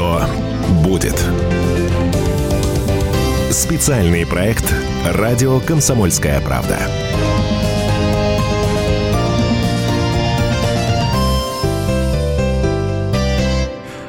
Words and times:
Что 0.00 0.22
будет? 0.82 1.22
Специальный 3.50 4.24
проект 4.24 4.64
«Радио 5.04 5.60
Комсомольская 5.60 6.40
правда». 6.40 6.78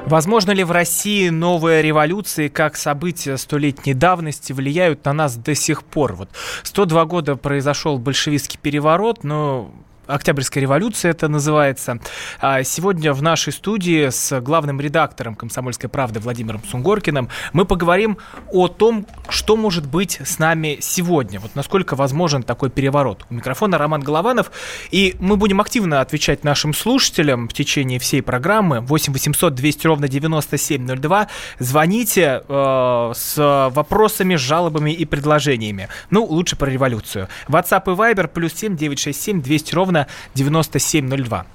Возможно 0.05 0.51
ли 0.51 0.63
в 0.63 0.71
России 0.71 1.27
новые 1.27 1.81
революции, 1.81 2.47
как 2.47 2.77
события 2.77 3.35
столетней 3.35 3.93
давности, 3.93 4.53
влияют 4.53 5.03
на 5.03 5.11
нас 5.11 5.35
до 5.35 5.55
сих 5.55 5.83
пор? 5.83 6.13
Вот 6.13 6.29
102 6.63 7.03
года 7.03 7.35
произошел 7.35 7.97
большевистский 7.97 8.59
переворот, 8.61 9.25
но 9.25 9.69
Октябрьская 10.11 10.61
революция 10.61 11.11
это 11.11 11.27
называется. 11.27 11.99
А 12.39 12.63
сегодня 12.63 13.13
в 13.13 13.21
нашей 13.21 13.53
студии 13.53 14.09
с 14.09 14.41
главным 14.41 14.81
редактором 14.81 15.35
«Комсомольской 15.35 15.89
правды» 15.89 16.19
Владимиром 16.19 16.61
Сунгоркиным 16.69 17.29
мы 17.53 17.65
поговорим 17.65 18.17
о 18.51 18.67
том, 18.67 19.07
что 19.29 19.55
может 19.55 19.87
быть 19.87 20.19
с 20.23 20.37
нами 20.37 20.77
сегодня. 20.81 21.39
Вот 21.39 21.55
насколько 21.55 21.95
возможен 21.95 22.43
такой 22.43 22.69
переворот. 22.69 23.25
У 23.29 23.35
микрофона 23.35 23.77
Роман 23.77 24.01
Голованов. 24.01 24.51
И 24.91 25.15
мы 25.19 25.37
будем 25.37 25.61
активно 25.61 26.01
отвечать 26.01 26.43
нашим 26.43 26.73
слушателям 26.73 27.47
в 27.47 27.53
течение 27.53 27.99
всей 27.99 28.21
программы. 28.21 28.81
8 28.81 29.13
800 29.13 29.55
200 29.55 29.87
ровно 29.87 30.07
9702. 30.07 31.27
Звоните 31.59 32.43
э, 32.47 33.11
с 33.15 33.69
вопросами, 33.73 34.35
жалобами 34.35 34.91
и 34.91 35.05
предложениями. 35.05 35.87
Ну, 36.09 36.25
лучше 36.25 36.55
про 36.55 36.69
революцию. 36.69 37.29
WhatsApp 37.47 37.83
и 37.85 37.95
Viber 37.95 38.27
плюс 38.27 38.53
7 38.53 38.75
967 38.75 39.41
200 39.41 39.75
ровно 39.75 40.00
9702. 40.33 41.45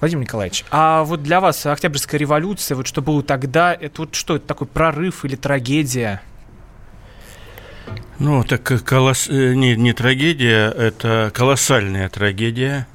Владимир 0.00 0.24
Николаевич, 0.24 0.64
а 0.70 1.04
вот 1.04 1.22
для 1.22 1.40
вас 1.40 1.64
Октябрьская 1.66 2.18
революция, 2.18 2.76
вот 2.76 2.86
что 2.86 3.02
было 3.02 3.22
тогда, 3.22 3.74
это 3.74 4.02
вот 4.02 4.14
что, 4.14 4.36
это 4.36 4.46
такой 4.46 4.66
прорыв 4.66 5.24
или 5.24 5.36
трагедия? 5.36 6.22
Ну, 8.18 8.44
так 8.44 8.62
колосс... 8.84 9.28
Э, 9.28 9.54
не, 9.54 9.74
не 9.76 9.92
трагедия, 9.92 10.70
это 10.70 11.30
колоссальная 11.34 12.08
трагедия. 12.08 12.86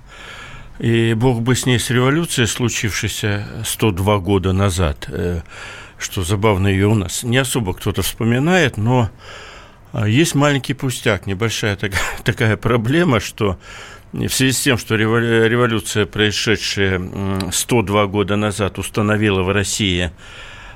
И 0.80 1.14
бог 1.16 1.42
бы 1.42 1.56
с 1.56 1.66
ней 1.66 1.80
с 1.80 1.90
революцией, 1.90 2.48
случившейся 2.48 3.46
102 3.66 4.20
года 4.20 4.54
назад, 4.54 5.06
э, 5.10 5.42
что 5.98 6.24
забавно 6.24 6.68
ее 6.68 6.88
у 6.88 6.96
нас 6.96 7.24
не 7.24 7.38
особо 7.38 7.74
кто-то 7.74 8.04
вспоминает, 8.04 8.78
но 8.78 9.10
а, 9.92 10.08
есть 10.08 10.36
маленький 10.36 10.74
пустяк, 10.74 11.26
небольшая 11.26 11.76
такая, 11.76 12.02
такая 12.24 12.58
проблема, 12.58 13.20
что 13.20 13.58
в 14.14 14.30
связи 14.30 14.54
с 14.54 14.62
тем, 14.62 14.78
что 14.78 14.96
революция, 14.96 16.06
происшедшая 16.06 17.02
102 17.52 18.08
года 18.08 18.36
назад, 18.36 18.80
установила 18.80 19.44
в 19.44 19.50
России 19.50 20.12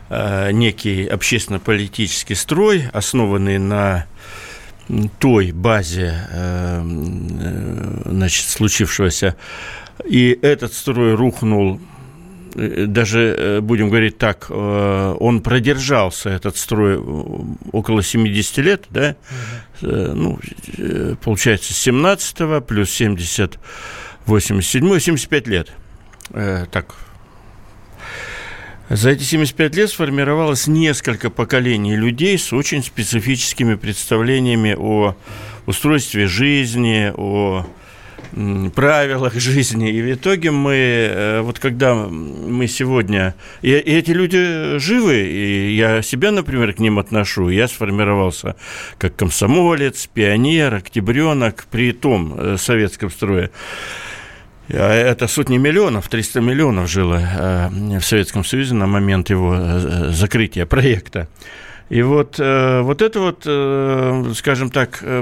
э, 0.10 0.52
некий 0.52 1.06
общественно-политический 1.08 2.36
строй, 2.36 2.90
основанный 2.94 3.58
на 3.58 4.06
той 5.20 5.52
базе 5.52 6.14
э, 6.30 6.82
э, 6.84 8.02
значит, 8.06 8.50
случившегося, 8.50 9.36
и 10.06 10.38
этот 10.42 10.74
строй 10.74 11.16
рухнул 11.16 11.80
даже, 12.56 13.36
э, 13.38 13.62
будем 13.62 13.90
говорить 13.90 14.18
так, 14.18 14.48
э, 14.50 15.16
он 15.20 15.42
продержался, 15.42 16.30
этот 16.30 16.58
строй, 16.58 16.98
около 17.72 18.04
70 18.04 18.58
лет, 18.60 18.86
да, 18.90 19.16
ну, 19.82 20.40
получается, 21.24 21.74
с 21.74 21.78
17 21.78 22.62
плюс 22.62 22.92
70, 22.92 23.58
87, 24.26 25.00
75 25.00 25.48
лет, 25.48 25.72
так, 26.30 26.96
за 28.90 29.12
эти 29.12 29.24
75 29.24 29.76
лет 29.76 29.90
сформировалось 29.90 30.68
несколько 30.68 31.30
поколений 31.30 31.96
людей 31.96 32.38
с 32.38 32.52
очень 32.52 32.84
специфическими 32.84 33.76
представлениями 33.76 34.76
о 34.78 35.16
устройстве 35.66 36.28
жизни, 36.28 37.12
о 37.16 37.66
правилах 38.76 39.36
жизни. 39.36 39.92
И 39.92 40.02
в 40.02 40.14
итоге 40.14 40.52
мы, 40.52 40.74
э, 40.74 41.42
вот 41.42 41.60
когда 41.60 41.96
мы 41.96 42.68
сегодня... 42.68 43.36
И, 43.62 43.72
и 43.72 43.94
эти 43.94 44.12
люди 44.12 44.78
живы, 44.80 45.22
и 45.22 45.76
я 45.76 46.02
себя, 46.02 46.32
например, 46.32 46.74
к 46.74 46.80
ним 46.80 47.00
отношу. 47.00 47.50
Я 47.50 47.68
сформировался 47.68 48.56
как 48.98 49.16
комсомолец, 49.16 50.08
пионер, 50.14 50.76
октябренок 50.76 51.66
при 51.70 51.92
том 51.92 52.36
э, 52.38 52.58
советском 52.58 53.10
строе. 53.10 53.52
А 54.70 54.94
это 54.94 55.28
сотни 55.28 55.58
миллионов, 55.58 56.08
300 56.08 56.42
миллионов 56.42 56.90
жило 56.90 57.20
э, 57.20 58.00
в 58.00 58.04
Советском 58.04 58.44
Союзе 58.44 58.74
на 58.76 58.88
момент 58.88 59.30
его 59.30 59.58
закрытия 60.10 60.66
проекта. 60.66 61.28
И 61.92 62.04
вот, 62.04 62.40
э, 62.40 62.82
вот 62.84 63.02
это 63.02 63.20
вот, 63.20 63.44
э, 63.46 64.32
скажем 64.34 64.70
так, 64.70 65.00
э, 65.02 65.20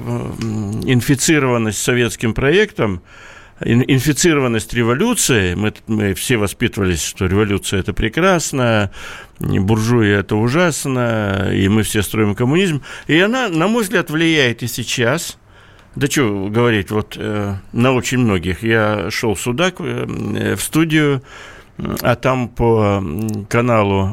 инфицированность 0.85 1.81
советским 1.81 2.35
проектом, 2.35 3.01
инфицированность 3.59 4.71
революцией, 4.75 5.55
мы, 5.55 5.73
мы 5.87 6.13
все 6.13 6.37
воспитывались, 6.37 7.03
что 7.03 7.25
революция– 7.25 7.79
это 7.81 7.93
прекрасно, 7.93 8.91
буржуи– 9.39 10.09
это 10.19 10.35
ужасно, 10.35 11.49
и 11.51 11.67
мы 11.69 11.81
все 11.81 12.03
строим 12.03 12.35
коммунизм. 12.35 12.83
И 13.07 13.19
она, 13.19 13.49
на 13.49 13.67
мой 13.67 13.81
взгляд, 13.81 14.11
влияет 14.11 14.61
и 14.61 14.67
сейчас– 14.67 15.39
да 15.95 16.05
что 16.05 16.49
говорить, 16.51 16.91
вот 16.91 17.17
на 17.17 17.91
очень 17.91 18.19
многих. 18.19 18.61
Я 18.61 19.09
шел 19.09 19.35
сюда, 19.35 19.73
в 19.75 20.59
студию, 20.59 21.23
а 22.01 22.15
там 22.15 22.49
по 22.49 23.03
каналу 23.47 24.09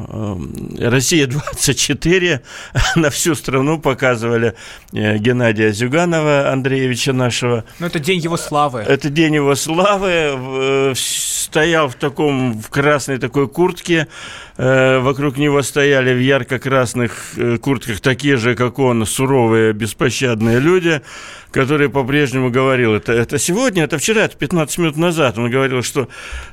э, 0.77 0.89
«Россия-24» 0.89 2.41
на 2.95 3.09
всю 3.09 3.35
страну 3.35 3.79
показывали 3.79 4.53
э, 4.93 5.17
Геннадия 5.17 5.71
Зюганова, 5.71 6.51
Андреевича 6.51 7.13
нашего. 7.13 7.63
Ну, 7.79 7.87
это 7.87 7.99
день 7.99 8.19
его 8.19 8.37
славы. 8.37 8.79
Это 8.79 9.09
день 9.09 9.35
его 9.35 9.55
славы. 9.55 10.09
Э, 10.11 10.93
стоял 10.95 11.87
в 11.89 11.95
таком, 11.95 12.59
в 12.59 12.69
красной 12.69 13.17
такой 13.17 13.47
куртке, 13.47 14.07
вокруг 14.57 15.37
него 15.37 15.61
стояли 15.61 16.13
в 16.13 16.19
ярко-красных 16.19 17.35
куртках 17.61 17.99
такие 17.99 18.37
же, 18.37 18.55
как 18.55 18.79
он, 18.79 19.05
суровые, 19.05 19.73
беспощадные 19.73 20.59
люди– 20.59 21.01
который 21.51 21.89
по-прежнему 21.89 22.49
говорил, 22.49 22.93
это, 22.93 23.13
это 23.13 23.39
сегодня, 23.39 23.83
это 23.83 23.97
вчера, 23.97 24.25
это 24.25 24.37
15 24.37 24.77
минут 24.77 24.97
назад, 24.97 25.37
он 25.37 25.49
говорил, 25.49 25.81
что 25.81 26.07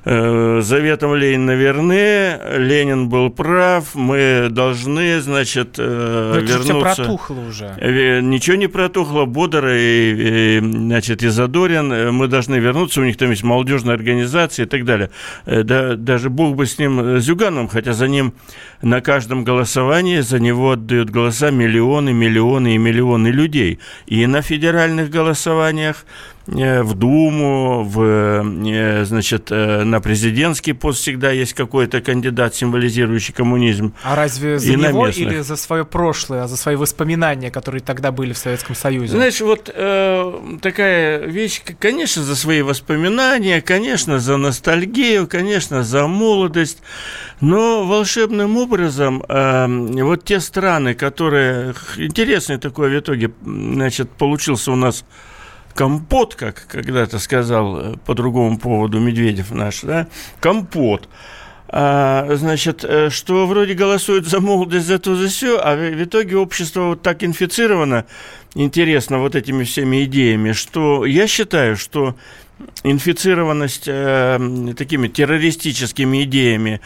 э, 0.05 0.61
заветом 0.63 1.15
Ленина 1.15 1.53
верны, 1.53 2.39
Ленин 2.57 3.09
был 3.09 3.31
прав, 3.31 3.95
мы 3.95 4.49
должны, 4.51 5.21
значит, 5.21 5.75
э, 5.79 6.33
Но 6.35 6.41
вернуться. 6.41 6.73
Это 6.73 6.81
протухло 6.81 7.41
уже. 7.41 7.75
Э, 7.79 8.21
ничего 8.21 8.57
не 8.57 8.69
протухло, 8.69 9.25
Бодор 9.25 9.69
и, 9.69 10.59
и, 10.59 10.61
значит, 10.61 11.23
и 11.23 11.29
Задорин, 11.29 11.93
э, 11.93 12.11
мы 12.11 12.29
должны 12.29 12.57
вернуться, 12.57 13.01
у 13.01 13.05
них 13.05 13.17
там 13.17 13.31
есть 13.31 13.43
молодежная 13.43 13.95
организация 13.95 14.67
и 14.67 14.69
так 14.69 14.85
далее. 14.85 15.11
Э, 15.45 15.65
да, 15.65 15.97
даже 15.97 16.31
бог 16.31 16.55
бы 16.55 16.67
с 16.67 16.79
ним, 16.79 17.01
э, 17.01 17.21
Зюгановым, 17.21 17.69
хотя 17.69 17.94
за 17.95 18.09
ним 18.09 18.35
на 18.83 19.01
каждом 19.01 19.45
голосовании, 19.45 20.21
за 20.21 20.39
него 20.39 20.73
отдают 20.73 21.11
голоса 21.11 21.51
миллионы, 21.51 22.13
миллионы 22.13 22.75
и 22.75 22.79
миллионы 22.79 23.29
людей. 23.29 23.79
И 24.07 24.27
на 24.27 24.43
федеральных 24.43 25.11
голосованиях, 25.11 26.05
в 26.47 26.95
Думу, 26.95 27.85
в, 27.85 28.03
э, 28.03 29.05
значит, 29.05 29.51
э, 29.51 29.83
на 29.85 30.01
президентский 30.01 30.75
пост 30.75 31.01
всегда 31.01 31.31
есть 31.31 31.55
какой-то 31.55 32.01
кандидат, 32.03 32.55
символизирующий 32.55 33.33
коммунизм. 33.33 33.95
А 34.03 34.15
разве 34.15 34.59
за 34.59 34.77
него 34.77 35.09
или 35.09 35.41
за 35.41 35.57
свое 35.57 35.85
прошлое, 35.85 36.43
а 36.43 36.49
за 36.49 36.57
свои 36.57 36.77
воспоминания, 36.77 37.51
которые 37.51 37.81
тогда 37.81 38.13
были 38.13 38.35
в 38.35 38.39
Советском 38.39 38.75
Союзе? 38.75 39.17
Знаешь, 39.17 39.41
вот 39.41 39.71
э, 39.75 40.59
такая 40.61 41.27
вещь, 41.27 41.63
конечно, 41.79 42.23
за 42.23 42.37
свои 42.37 42.63
воспоминания, 42.63 43.63
конечно, 43.63 44.19
за 44.19 44.37
ностальгию, 44.37 45.27
конечно, 45.27 45.83
за 45.83 46.07
молодость, 46.07 46.83
но 47.41 47.85
волшебным 47.85 48.59
образом 48.59 49.23
э, 49.29 49.67
вот 50.03 50.25
те 50.25 50.41
страны, 50.41 50.95
которые... 50.95 51.75
Интересный 51.97 52.59
такой 52.59 52.91
в 52.91 52.99
итоге, 52.99 53.31
значит, 53.45 54.11
получился 54.11 54.73
у 54.73 54.77
нас 54.77 55.05
компот, 55.75 56.35
как 56.35 56.67
когда-то 56.69 57.19
сказал 57.19 57.79
э, 57.79 57.97
по 58.07 58.15
другому 58.15 58.59
поводу 58.59 59.01
Медведев 59.01 59.51
наш, 59.51 59.81
да, 59.81 60.09
компот. 60.41 61.09
А, 61.69 62.29
значит, 62.37 62.85
э, 62.85 63.11
что 63.11 63.47
вроде 63.47 63.75
голосуют 63.75 64.27
за 64.27 64.41
молодость, 64.41 64.87
за 64.87 64.99
то, 64.99 65.17
за 65.17 65.29
все, 65.29 65.59
а 65.59 65.75
в 65.75 66.05
итоге 66.05 66.37
общество 66.37 66.83
вот 66.83 67.03
так 67.03 67.25
инфицировано, 67.25 68.05
интересно, 68.55 69.19
вот 69.19 69.35
этими 69.35 69.65
всеми 69.65 70.05
идеями, 70.05 70.53
что 70.53 71.05
я 71.05 71.27
считаю, 71.27 71.77
что 71.77 72.15
инфицированность 72.85 73.85
э, 73.87 74.39
такими 74.77 75.09
террористическими 75.09 76.23
идеями 76.25 76.81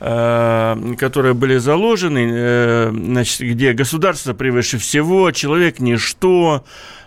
э, 0.00 0.94
которые 0.98 1.34
были 1.34 1.56
заложены, 1.56 2.30
э, 2.30 2.90
значит, 2.92 3.40
где 3.40 3.72
государство 3.72 4.34
превыше 4.34 4.78
всего, 4.78 5.30
человек 5.30 5.78
ничто, 5.78 6.64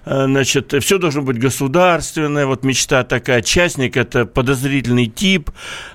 значит, 0.07 0.73
все 0.81 0.97
должно 0.97 1.21
быть 1.21 1.37
государственное, 1.37 2.45
вот 2.45 2.63
мечта 2.63 3.03
такая, 3.03 3.41
частник– 3.41 3.97
это 3.97 4.25
подозрительный 4.25 5.07
тип, 5.07 5.49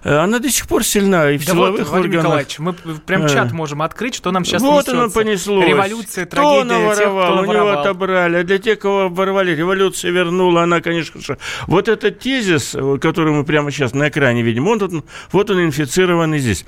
э, 0.04 0.14
она 0.14 0.38
до 0.38 0.50
сих 0.50 0.68
пор 0.68 0.84
сильна 0.84 1.30
и 1.30 1.38
в 1.38 1.46
да 1.46 1.52
силовых 1.52 1.80
вот, 1.80 1.88
Владимир 1.88 2.18
органах. 2.18 2.48
Николаевич, 2.48 2.58
мы 2.58 2.72
прям 2.98 3.28
чат 3.28 3.52
э. 3.52 3.54
можем 3.54 3.82
открыть, 3.82 4.14
что 4.14 4.30
нам 4.30 4.44
сейчас 4.44 4.60
Вот 4.60 4.86
несется. 4.86 4.92
оно 4.92 5.10
понеслось. 5.10 5.66
Революция, 5.66 6.26
трагедия 6.26 6.64
кто 6.64 6.64
наворовал, 6.64 6.96
тех, 6.96 7.06
кто 7.06 7.40
у 7.40 7.54
него 7.54 7.70
отобрали, 7.70 8.36
а 8.36 8.42
для 8.44 8.58
тех, 8.58 8.78
кого 8.78 9.02
оборвали, 9.02 9.54
революция 9.54 10.10
вернула, 10.10 10.64
она, 10.64 10.80
конечно 10.80 11.20
же. 11.20 11.38
Вот 11.66 11.88
этот 11.88 12.18
тезис, 12.18 12.76
который 13.00 13.32
мы 13.32 13.44
прямо 13.44 13.70
сейчас 13.70 13.94
на 13.94 14.08
экране 14.08 14.42
видим, 14.42 14.68
он 14.68 14.78
тут, 14.78 15.04
вот 15.32 15.50
он 15.50 15.64
инфицированный 15.64 16.38
здесь. 16.38 16.66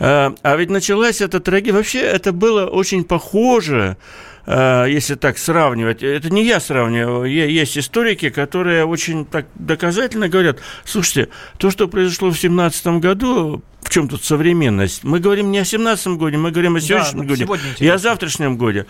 А 0.00 0.56
ведь 0.56 0.70
началась 0.70 1.20
эта 1.20 1.40
трагедия, 1.40 1.72
вообще 1.72 1.98
это 1.98 2.32
было 2.32 2.66
очень 2.66 3.02
похоже 3.02 3.96
Э, 4.37 4.37
если 4.48 5.14
так 5.14 5.36
сравнивать, 5.36 6.02
это 6.02 6.30
не 6.30 6.42
я 6.44 6.58
сравниваю, 6.58 7.30
есть 7.30 7.76
историки, 7.76 8.30
которые 8.30 8.86
очень 8.86 9.26
так 9.26 9.46
доказательно 9.56 10.28
говорят, 10.28 10.60
слушайте, 10.84 11.28
то, 11.58 11.70
что 11.70 11.86
произошло 11.86 12.30
в 12.30 12.38
17 12.38 12.86
году, 12.98 13.62
в 13.82 13.90
чем 13.90 14.08
тут 14.08 14.24
современность? 14.24 15.04
Мы 15.04 15.20
говорим 15.20 15.50
не 15.50 15.58
о 15.58 15.64
17 15.64 16.06
году, 16.18 16.38
мы 16.38 16.50
говорим 16.50 16.76
о 16.76 16.80
сегодняшнем 16.80 17.26
да, 17.26 17.44
годе 17.44 17.46
и 17.78 17.88
о 17.88 17.98
завтрашнем 17.98 18.56
годе. 18.56 18.86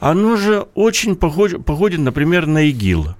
Оно 0.00 0.36
же 0.36 0.66
очень 0.74 1.16
похоже, 1.16 1.58
походит, 1.58 2.00
например, 2.00 2.46
на 2.46 2.62
ИГИЛ. 2.70 3.14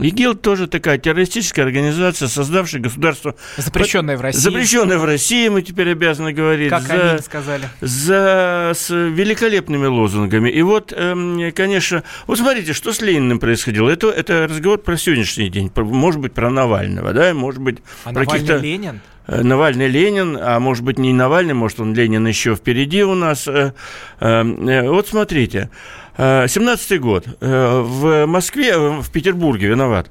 ИГИЛ 0.00 0.34
тоже 0.34 0.66
такая 0.66 0.98
террористическая 0.98 1.64
организация, 1.64 2.28
создавшая 2.28 2.82
государство... 2.82 3.36
Запрещенное 3.56 4.16
в 4.16 4.20
России. 4.20 4.40
Запрещенное 4.40 4.98
в 4.98 5.04
России, 5.04 5.48
мы 5.48 5.62
теперь 5.62 5.90
обязаны 5.90 6.32
говорить. 6.32 6.70
Как 6.70 6.82
за, 6.82 7.12
они 7.12 7.22
сказали. 7.22 7.68
За, 7.80 8.72
с 8.74 8.90
великолепными 8.90 9.86
лозунгами. 9.86 10.50
И 10.50 10.62
вот, 10.62 10.92
эм, 10.92 11.52
конечно... 11.52 12.02
Вот 12.26 12.38
смотрите, 12.38 12.72
что 12.72 12.92
с 12.92 13.00
Лениным 13.00 13.38
происходило. 13.38 13.88
Это, 13.88 14.10
это 14.10 14.48
разговор 14.48 14.78
про 14.78 14.96
сегодняшний 14.96 15.48
день. 15.48 15.70
Может 15.76 16.20
быть, 16.20 16.32
про 16.32 16.50
Навального, 16.50 17.12
да, 17.12 17.32
может 17.32 17.60
быть... 17.60 17.78
А 18.04 18.12
про 18.12 18.24
Навальный 18.24 18.60
Ленин? 18.60 19.00
Э, 19.26 19.42
Навальный 19.42 19.88
Ленин, 19.88 20.36
а 20.40 20.58
может 20.60 20.84
быть 20.84 20.98
не 20.98 21.12
Навальный, 21.12 21.54
может 21.54 21.80
он 21.80 21.94
Ленин 21.94 22.26
еще 22.26 22.54
впереди 22.54 23.04
у 23.04 23.14
нас. 23.14 23.48
Э, 23.48 23.72
э, 24.20 24.88
вот 24.88 25.08
смотрите, 25.08 25.70
17-й 26.16 26.98
год. 26.98 27.26
В 27.40 28.26
Москве, 28.26 28.78
в 28.78 29.10
Петербурге 29.10 29.68
виноват 29.68 30.10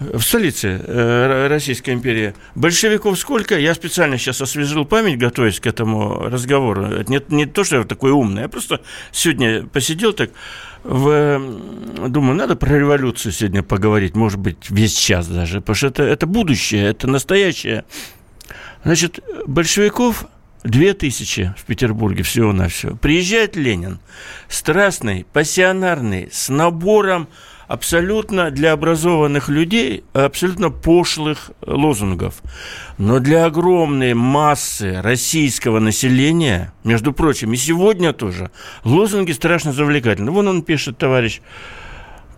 в 0.00 0.20
столице 0.22 0.80
Российской 1.48 1.90
империи. 1.90 2.34
Большевиков 2.54 3.18
сколько? 3.18 3.56
Я 3.56 3.74
специально 3.74 4.18
сейчас 4.18 4.40
освежил 4.40 4.84
память, 4.84 5.18
готовясь 5.18 5.60
к 5.60 5.66
этому 5.66 6.28
разговору. 6.28 6.84
Это 6.86 7.10
не, 7.10 7.20
не 7.28 7.46
то, 7.46 7.62
что 7.62 7.76
я 7.76 7.84
такой 7.84 8.10
умный, 8.10 8.42
я 8.42 8.48
просто 8.48 8.80
сегодня 9.12 9.64
посидел 9.64 10.12
так, 10.12 10.30
в, 10.82 11.40
думаю, 12.08 12.36
надо 12.36 12.56
про 12.56 12.76
революцию 12.76 13.32
сегодня 13.32 13.62
поговорить, 13.62 14.16
может 14.16 14.38
быть, 14.40 14.68
весь 14.68 14.96
час 14.96 15.28
даже, 15.28 15.60
потому 15.60 15.76
что 15.76 15.86
это, 15.86 16.02
это 16.02 16.26
будущее, 16.26 16.90
это 16.90 17.06
настоящее. 17.06 17.84
Значит, 18.84 19.20
большевиков 19.46 20.26
две 20.64 20.94
тысячи 20.94 21.54
в 21.56 21.64
Петербурге 21.64 22.22
всего-навсего. 22.22 22.96
Приезжает 22.96 23.54
Ленин, 23.54 24.00
страстный, 24.48 25.26
пассионарный, 25.32 26.28
с 26.32 26.48
набором 26.48 27.28
абсолютно 27.68 28.50
для 28.50 28.72
образованных 28.72 29.48
людей, 29.48 30.04
абсолютно 30.12 30.70
пошлых 30.70 31.50
лозунгов. 31.66 32.42
Но 32.98 33.20
для 33.20 33.46
огромной 33.46 34.14
массы 34.14 35.00
российского 35.00 35.78
населения, 35.78 36.72
между 36.82 37.12
прочим, 37.12 37.52
и 37.52 37.56
сегодня 37.56 38.12
тоже, 38.12 38.50
лозунги 38.84 39.32
страшно 39.32 39.72
завлекательны. 39.72 40.30
Вон 40.30 40.48
он 40.48 40.62
пишет, 40.62 40.98
товарищ, 40.98 41.40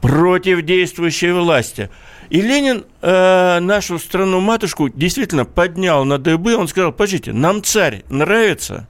против 0.01 0.63
действующей 0.63 1.33
власти– 1.33 1.91
и 2.31 2.41
Ленин 2.41 2.85
э, 3.03 3.61
нашу 3.61 3.99
страну-матушку 3.99 4.89
действительно 4.89 5.45
поднял 5.45 6.05
на 6.05 6.19
дыбы. 6.19 6.57
Он 6.57 6.69
сказал, 6.69 6.93
подождите, 6.93 7.33
нам 7.33 7.63
царь 7.63 8.05
нравится? 8.09 8.89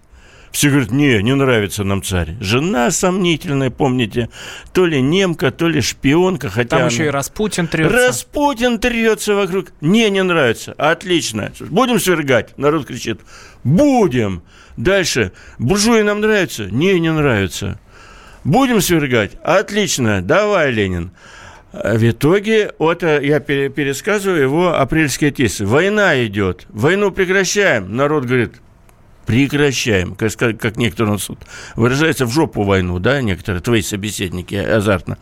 Все 0.56 0.70
говорят, 0.70 0.90
не, 0.90 1.22
не 1.22 1.34
нравится 1.34 1.84
нам 1.84 2.02
царь. 2.02 2.34
Жена 2.40 2.90
сомнительная, 2.90 3.68
помните, 3.68 4.30
то 4.72 4.86
ли 4.86 5.02
немка, 5.02 5.50
то 5.50 5.68
ли 5.68 5.82
шпионка. 5.82 6.48
Хотя 6.48 6.68
Там 6.70 6.78
она... 6.78 6.88
еще 6.88 7.04
и 7.04 7.08
Распутин 7.08 7.66
трется. 7.66 7.94
Распутин 7.94 8.78
трется 8.78 9.34
вокруг. 9.34 9.72
Не, 9.82 10.08
не 10.08 10.22
нравится. 10.22 10.72
Отлично. 10.78 11.52
Будем 11.60 12.00
свергать? 12.00 12.56
Народ 12.56 12.86
кричит. 12.86 13.20
Будем. 13.64 14.42
Дальше. 14.78 15.32
Буржуи 15.58 16.00
нам 16.00 16.22
нравятся? 16.22 16.70
Не, 16.70 16.98
не 17.00 17.12
нравится. 17.12 17.78
Будем 18.42 18.80
свергать? 18.80 19.32
Отлично. 19.42 20.22
Давай, 20.22 20.70
Ленин. 20.70 21.10
В 21.84 22.10
итоге, 22.10 22.72
вот 22.78 23.02
э, 23.02 23.20
я 23.24 23.40
пересказываю 23.40 24.40
его 24.40 24.74
апрельские 24.78 25.30
тезисы. 25.30 25.66
Война 25.66 26.24
идет, 26.24 26.66
войну 26.70 27.10
прекращаем. 27.10 27.94
Народ 27.94 28.24
говорит, 28.24 28.54
прекращаем, 29.26 30.14
как, 30.14 30.32
как 30.36 30.76
некоторые 30.76 31.18
суд 31.18 31.38
выражается, 31.74 32.24
в 32.24 32.30
жопу 32.30 32.62
войну, 32.62 32.98
да, 32.98 33.20
некоторые 33.20 33.60
твои 33.60 33.82
собеседники 33.82 34.54
азартно. 34.54 35.18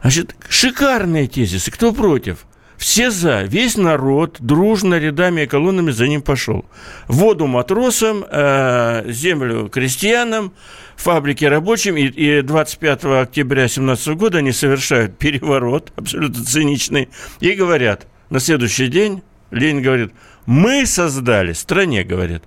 Значит, 0.00 0.34
шикарные 0.48 1.28
тезисы, 1.28 1.70
кто 1.70 1.92
против? 1.92 2.46
Все 2.76 3.12
за, 3.12 3.42
весь 3.42 3.76
народ 3.76 4.38
дружно 4.40 4.98
рядами 4.98 5.42
и 5.42 5.46
колоннами 5.46 5.92
за 5.92 6.08
ним 6.08 6.20
пошел. 6.20 6.64
Воду 7.06 7.46
матросам, 7.46 8.24
э, 8.28 9.04
землю 9.06 9.68
крестьянам, 9.68 10.52
фабрики 10.96 11.44
рабочим, 11.44 11.96
и, 11.96 12.04
и 12.06 12.42
25 12.42 13.04
октября 13.04 13.62
2017 13.62 14.08
года 14.08 14.38
они 14.38 14.52
совершают 14.52 15.18
переворот, 15.18 15.92
абсолютно 15.96 16.44
циничный, 16.44 17.08
и 17.40 17.52
говорят, 17.52 18.06
на 18.30 18.40
следующий 18.40 18.88
день 18.88 19.22
Ленин 19.50 19.82
говорит, 19.82 20.12
мы 20.46 20.86
создали, 20.86 21.52
стране 21.52 22.04
говорят, 22.04 22.42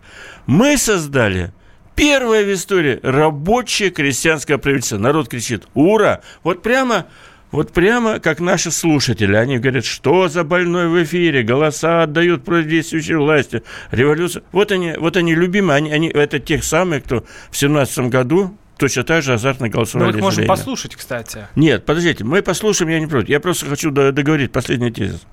мы 0.48 0.78
создали 0.78 1.54
первое 1.96 2.44
в 2.44 2.54
истории 2.54 3.00
рабочее 3.02 3.90
крестьянское 3.90 4.58
правительство. 4.58 4.98
Народ 4.98 5.30
кричит, 5.30 5.68
ура! 5.74 6.22
Вот 6.44 6.62
прямо 6.62 7.08
вот 7.52 7.72
прямо 7.72 8.20
как 8.20 8.40
наши 8.40 8.72
слушатели. 8.72 9.36
Они 9.36 9.58
говорят, 9.58 9.86
что 9.86 10.28
за 10.28 10.44
больной 10.44 10.88
в 10.88 11.04
эфире, 11.04 11.44
голоса 11.44 12.04
отдают 12.04 12.44
против 12.44 12.70
действующей 12.70 13.16
власти, 13.16 13.64
революция. 13.92 14.44
Вот 14.52 14.72
они, 14.72 14.94
вот 14.98 15.18
они 15.18 15.36
любимые, 15.36 15.78
они, 15.78 15.92
они, 15.92 16.10
это 16.10 16.40
тех 16.40 16.64
самых, 16.64 17.04
кто 17.04 17.24
в 17.52 17.58
семнадцатом 17.58 18.10
году 18.10 18.58
точно 18.78 19.04
так 19.04 19.24
же 19.24 19.34
азартно 19.34 19.70
голосовали. 19.70 20.12
Мы 20.12 20.18
их 20.18 20.24
можем 20.24 20.48
послушать, 20.48 20.96
кстати. 20.96 21.48
Нет, 21.56 21.86
подождите, 21.86 22.24
мы 22.24 22.42
послушаем, 22.42 22.92
я 22.92 23.00
не 23.00 23.08
против. 23.08 23.30
Я 23.30 23.40
просто 23.40 23.68
хочу 23.68 23.92
договорить 23.92 24.52
последний 24.52 24.92
тезис. 24.92 25.26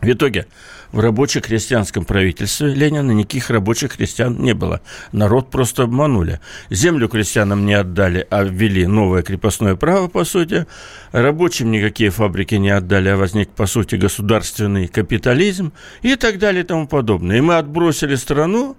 В 0.00 0.08
итоге 0.08 0.46
в 0.94 1.00
рабоче-крестьянском 1.00 2.04
правительстве 2.04 2.72
Ленина 2.72 3.10
никаких 3.10 3.50
рабочих 3.50 3.96
крестьян 3.96 4.40
не 4.40 4.54
было. 4.54 4.80
Народ 5.10 5.50
просто 5.50 5.82
обманули. 5.82 6.40
Землю 6.70 7.08
крестьянам 7.08 7.66
не 7.66 7.74
отдали, 7.74 8.24
а 8.30 8.44
ввели 8.44 8.86
новое 8.86 9.22
крепостное 9.22 9.74
право, 9.74 10.06
по 10.06 10.24
сути. 10.24 10.66
Рабочим 11.10 11.72
никакие 11.72 12.10
фабрики 12.10 12.54
не 12.54 12.70
отдали, 12.70 13.08
а 13.08 13.16
возник, 13.16 13.50
по 13.50 13.66
сути, 13.66 13.96
государственный 13.96 14.86
капитализм 14.86 15.72
и 16.02 16.14
так 16.14 16.38
далее 16.38 16.62
и 16.62 16.66
тому 16.66 16.86
подобное. 16.86 17.38
И 17.38 17.40
мы 17.40 17.56
отбросили 17.56 18.14
страну 18.14 18.76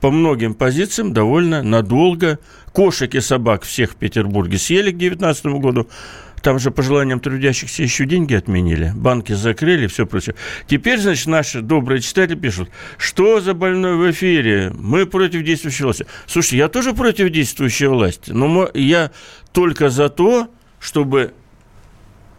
по 0.00 0.12
многим 0.12 0.54
позициям 0.54 1.12
довольно 1.12 1.64
надолго. 1.64 2.38
Кошек 2.72 3.12
и 3.14 3.20
собак 3.20 3.64
всех 3.64 3.92
в 3.92 3.96
Петербурге 3.96 4.58
съели 4.58 4.92
к 4.92 4.98
2019 4.98 5.46
году. 5.46 5.88
Там 6.46 6.60
же 6.60 6.70
по 6.70 6.80
желаниям 6.80 7.18
трудящихся 7.18 7.82
еще 7.82 8.04
деньги 8.04 8.32
отменили, 8.32 8.92
банки 8.94 9.32
закрыли, 9.32 9.88
все 9.88 10.06
прочее. 10.06 10.36
Теперь, 10.68 11.00
значит, 11.00 11.26
наши 11.26 11.60
добрые 11.60 12.00
читатели 12.00 12.36
пишут, 12.36 12.70
что 12.98 13.40
за 13.40 13.52
больной 13.52 13.96
в 13.96 14.08
эфире? 14.12 14.70
Мы 14.72 15.06
против 15.06 15.42
действующей 15.42 15.82
власти. 15.82 16.06
Слушайте, 16.24 16.58
я 16.58 16.68
тоже 16.68 16.92
против 16.92 17.30
действующей 17.30 17.88
власти, 17.88 18.30
но 18.30 18.70
я 18.74 19.10
только 19.50 19.88
за 19.88 20.08
то, 20.08 20.48
чтобы 20.78 21.34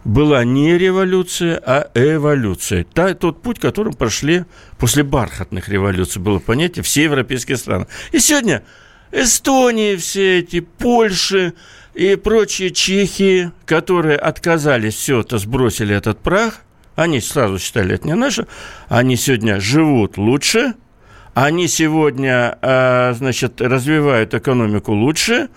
была 0.05 0.45
не 0.45 0.77
революция, 0.77 1.61
а 1.65 1.91
эволюция. 1.93 2.85
Та, 2.85 3.13
тот 3.13 3.41
путь, 3.41 3.59
которым 3.59 3.91
прошли 3.91 4.45
после 4.77 5.03
бархатных 5.03 5.67
революций, 5.67 6.21
было 6.21 6.39
понятие 6.39 6.81
все 6.81 7.03
европейские 7.03 7.57
страны. 7.57 7.87
И 8.13 8.19
сегодня 8.19 8.63
Эстонии 9.11 9.95
все 9.95 10.39
эти, 10.39 10.59
Польши 10.59 11.53
и 11.93 12.15
прочие 12.15 12.71
чехи, 12.71 13.51
которые 13.65 14.17
отказались 14.17 14.95
все 14.95 15.21
это, 15.21 15.37
сбросили 15.37 15.95
этот 15.95 16.19
прах, 16.19 16.61
они 16.95 17.21
сразу 17.21 17.59
считали, 17.59 17.95
это 17.95 18.07
не 18.07 18.15
наше, 18.15 18.47
они 18.87 19.15
сегодня 19.15 19.59
живут 19.59 20.17
лучше, 20.17 20.73
они 21.33 21.67
сегодня, 21.67 22.57
э, 22.61 23.13
значит, 23.15 23.61
развивают 23.61 24.33
экономику 24.33 24.93
лучше, 24.93 25.49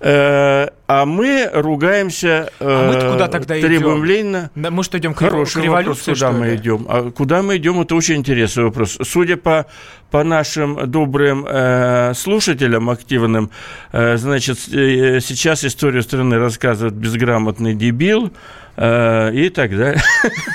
а 0.00 1.04
мы 1.04 1.50
ругаемся, 1.52 2.50
а 2.60 2.92
мы 2.92 3.12
куда 3.12 3.28
тогда 3.28 3.54
требуем 3.54 3.98
идем? 3.98 4.04
Ленина. 4.04 4.50
Да, 4.54 4.70
мы 4.70 4.84
что 4.84 4.98
идем 4.98 5.14
к, 5.14 5.18
Хороший 5.18 5.62
к 5.62 5.64
революции? 5.64 6.10
Вопрос, 6.10 6.18
куда 6.18 6.32
мы 6.32 6.54
идем? 6.54 6.86
А 6.88 7.10
куда 7.10 7.42
мы 7.42 7.56
идем? 7.56 7.80
Это 7.80 7.94
очень 7.94 8.16
интересный 8.16 8.64
вопрос. 8.64 8.98
Судя 9.02 9.36
по 9.36 9.66
по 10.10 10.24
нашим 10.24 10.90
добрым 10.90 11.44
э, 11.46 12.14
слушателям 12.14 12.88
активным, 12.88 13.50
э, 13.92 14.16
значит, 14.16 14.58
э, 14.68 15.20
сейчас 15.20 15.64
историю 15.64 16.02
страны 16.02 16.38
рассказывает 16.38 16.94
безграмотный 16.94 17.74
дебил 17.74 18.32
э, 18.76 19.32
и 19.34 19.50
так 19.50 19.76
далее. 19.76 20.02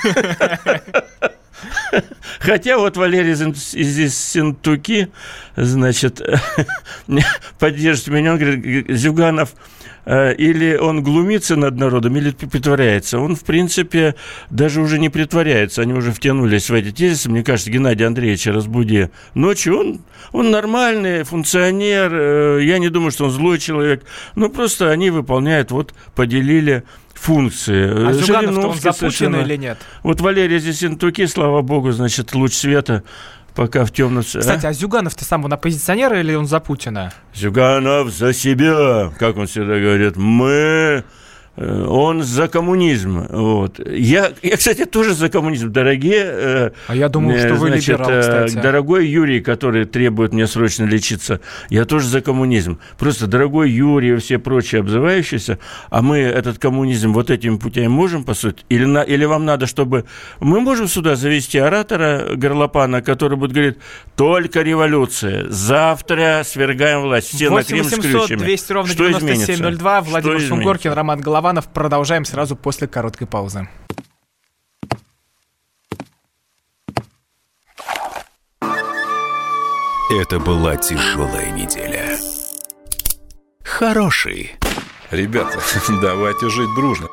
Хотя 2.39 2.77
вот 2.77 2.97
Валерий 2.97 3.33
из 3.33 4.17
Сентуки, 4.17 5.09
значит, 5.55 6.21
поддержит 7.59 8.07
меня, 8.07 8.33
он 8.33 8.39
говорит, 8.39 8.85
Зюганов 8.89 9.53
или 10.05 10.75
он 10.75 11.01
глумится 11.03 11.55
над 11.55 11.77
народом, 11.77 12.15
или 12.17 12.31
притворяется. 12.31 13.19
Он, 13.19 13.35
в 13.35 13.43
принципе, 13.43 14.15
даже 14.49 14.81
уже 14.81 14.99
не 14.99 15.09
притворяется. 15.09 15.81
Они 15.81 15.93
уже 15.93 16.11
втянулись 16.11 16.69
в 16.69 16.73
эти 16.73 16.91
тезисы. 16.91 17.29
Мне 17.29 17.43
кажется, 17.43 17.71
Геннадий 17.71 18.05
Андреевич 18.05 18.47
разбуди 18.47 19.09
ночью. 19.33 19.79
Он, 19.79 20.01
он 20.31 20.51
нормальный 20.51 21.23
функционер. 21.23 22.11
Э, 22.13 22.59
я 22.63 22.79
не 22.79 22.89
думаю, 22.89 23.11
что 23.11 23.25
он 23.25 23.31
злой 23.31 23.59
человек. 23.59 24.03
Но 24.35 24.49
просто 24.49 24.91
они 24.91 25.09
выполняют, 25.09 25.71
вот 25.71 25.93
поделили 26.15 26.83
функции. 27.13 28.09
А 28.09 28.13
Зюганов-то 28.13 28.67
он 28.67 28.77
за 28.77 28.91
Путина 28.91 29.37
или 29.37 29.55
нет? 29.55 29.77
Вот 30.03 30.19
Валерий 30.21 30.59
Зесентуки, 30.59 31.25
слава 31.25 31.61
богу, 31.61 31.91
значит, 31.91 32.35
луч 32.35 32.53
света 32.53 33.03
пока 33.55 33.85
в 33.85 33.91
темном... 33.91 34.23
Кстати, 34.23 34.65
а, 34.65 34.69
а 34.69 34.73
Зюганов-то 34.73 35.25
сам 35.25 35.45
он 35.45 35.53
оппозиционер 35.53 36.13
или 36.13 36.33
он 36.33 36.47
за 36.47 36.59
Путина? 36.59 37.13
Зюганов 37.33 38.09
за 38.09 38.33
себя, 38.33 39.11
как 39.17 39.37
он 39.37 39.47
всегда 39.47 39.79
говорит. 39.79 40.15
Мы 40.15 41.03
он 41.55 42.23
за 42.23 42.47
коммунизм. 42.47 43.27
Вот. 43.29 43.79
Я, 43.87 44.31
я, 44.41 44.57
кстати, 44.57 44.85
тоже 44.85 45.13
за 45.13 45.29
коммунизм. 45.29 45.71
Дорогие... 45.71 46.23
Э, 46.25 46.71
а 46.87 46.95
я 46.95 47.09
думал, 47.09 47.37
что 47.37 47.53
вы 47.53 47.67
значит, 47.67 47.99
либерал, 47.99 48.21
кстати. 48.21 48.55
Дорогой 48.55 49.07
Юрий, 49.07 49.39
который 49.39 49.85
требует 49.85 50.33
мне 50.33 50.47
срочно 50.47 50.85
лечиться, 50.85 51.41
я 51.69 51.85
тоже 51.85 52.07
за 52.07 52.21
коммунизм. 52.21 52.79
Просто, 52.97 53.27
дорогой 53.27 53.69
Юрий 53.69 54.13
и 54.13 54.17
все 54.17 54.39
прочие 54.39 54.81
обзывающиеся, 54.81 55.59
а 55.91 56.01
мы 56.01 56.17
этот 56.17 56.57
коммунизм 56.57 57.13
вот 57.13 57.29
этими 57.29 57.57
путями 57.57 57.87
можем, 57.87 58.23
по 58.23 58.33
сути? 58.33 58.63
Или, 58.69 58.85
на, 58.85 59.03
или 59.03 59.25
вам 59.25 59.45
надо, 59.45 59.67
чтобы... 59.67 60.05
Мы 60.39 60.59
можем 60.59 60.87
сюда 60.87 61.15
завести 61.15 61.59
оратора 61.59 62.35
Горлопана, 62.35 63.03
который 63.03 63.37
будет 63.37 63.51
говорить, 63.51 63.77
только 64.15 64.61
революция, 64.63 65.45
завтра 65.49 66.41
свергаем 66.43 67.01
власть, 67.01 67.27
все 67.27 67.49
8 67.49 67.55
на 67.55 67.63
Крым 67.63 67.83
800, 67.83 67.99
с 67.99 68.27
ключами. 68.27 68.39
200 68.39 68.71
ровно 68.71 68.91
Что 68.91 69.07
9702, 69.07 70.01
Владимир 70.01 70.41
Сунгоркин, 70.41 70.93
Роман 70.93 71.21
Голованов. 71.21 71.42
Голованов. 71.43 71.67
Продолжаем 71.67 72.23
сразу 72.23 72.55
после 72.55 72.87
короткой 72.87 73.27
паузы. 73.27 73.67
Это 80.21 80.39
была 80.39 80.77
тяжелая 80.77 81.51
неделя. 81.51 82.17
Хороший. 83.61 84.53
Ребята, 85.11 85.59
давайте 86.01 86.49
жить 86.49 86.73
дружно. 86.75 87.09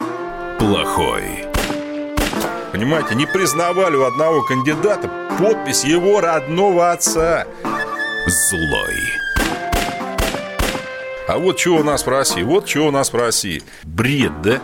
Плохой. 0.60 1.46
Понимаете, 2.70 3.16
не 3.16 3.26
признавали 3.26 3.96
у 3.96 4.04
одного 4.04 4.42
кандидата 4.42 5.10
подпись 5.40 5.82
его 5.82 6.20
родного 6.20 6.92
отца. 6.92 7.46
Злой. 8.28 9.19
А 11.30 11.38
вот 11.38 11.60
что 11.60 11.76
у 11.76 11.84
нас 11.84 12.04
в 12.04 12.08
России, 12.08 12.42
вот 12.42 12.68
что 12.68 12.88
у 12.88 12.90
нас 12.90 13.12
в 13.12 13.16
России. 13.16 13.62
Бред, 13.84 14.32
да? 14.42 14.58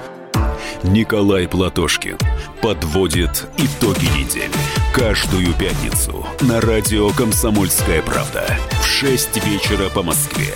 Николай 0.83 1.47
Платошкин 1.47 2.19
подводит 2.61 3.47
итоги 3.57 4.07
недели. 4.19 4.51
Каждую 4.93 5.55
пятницу 5.55 6.27
на 6.41 6.61
радио 6.61 7.11
«Комсомольская 7.11 8.03
правда» 8.03 8.59
в 8.83 8.85
6 8.85 9.47
вечера 9.47 9.91
по 9.91 10.03
Москве. 10.03 10.53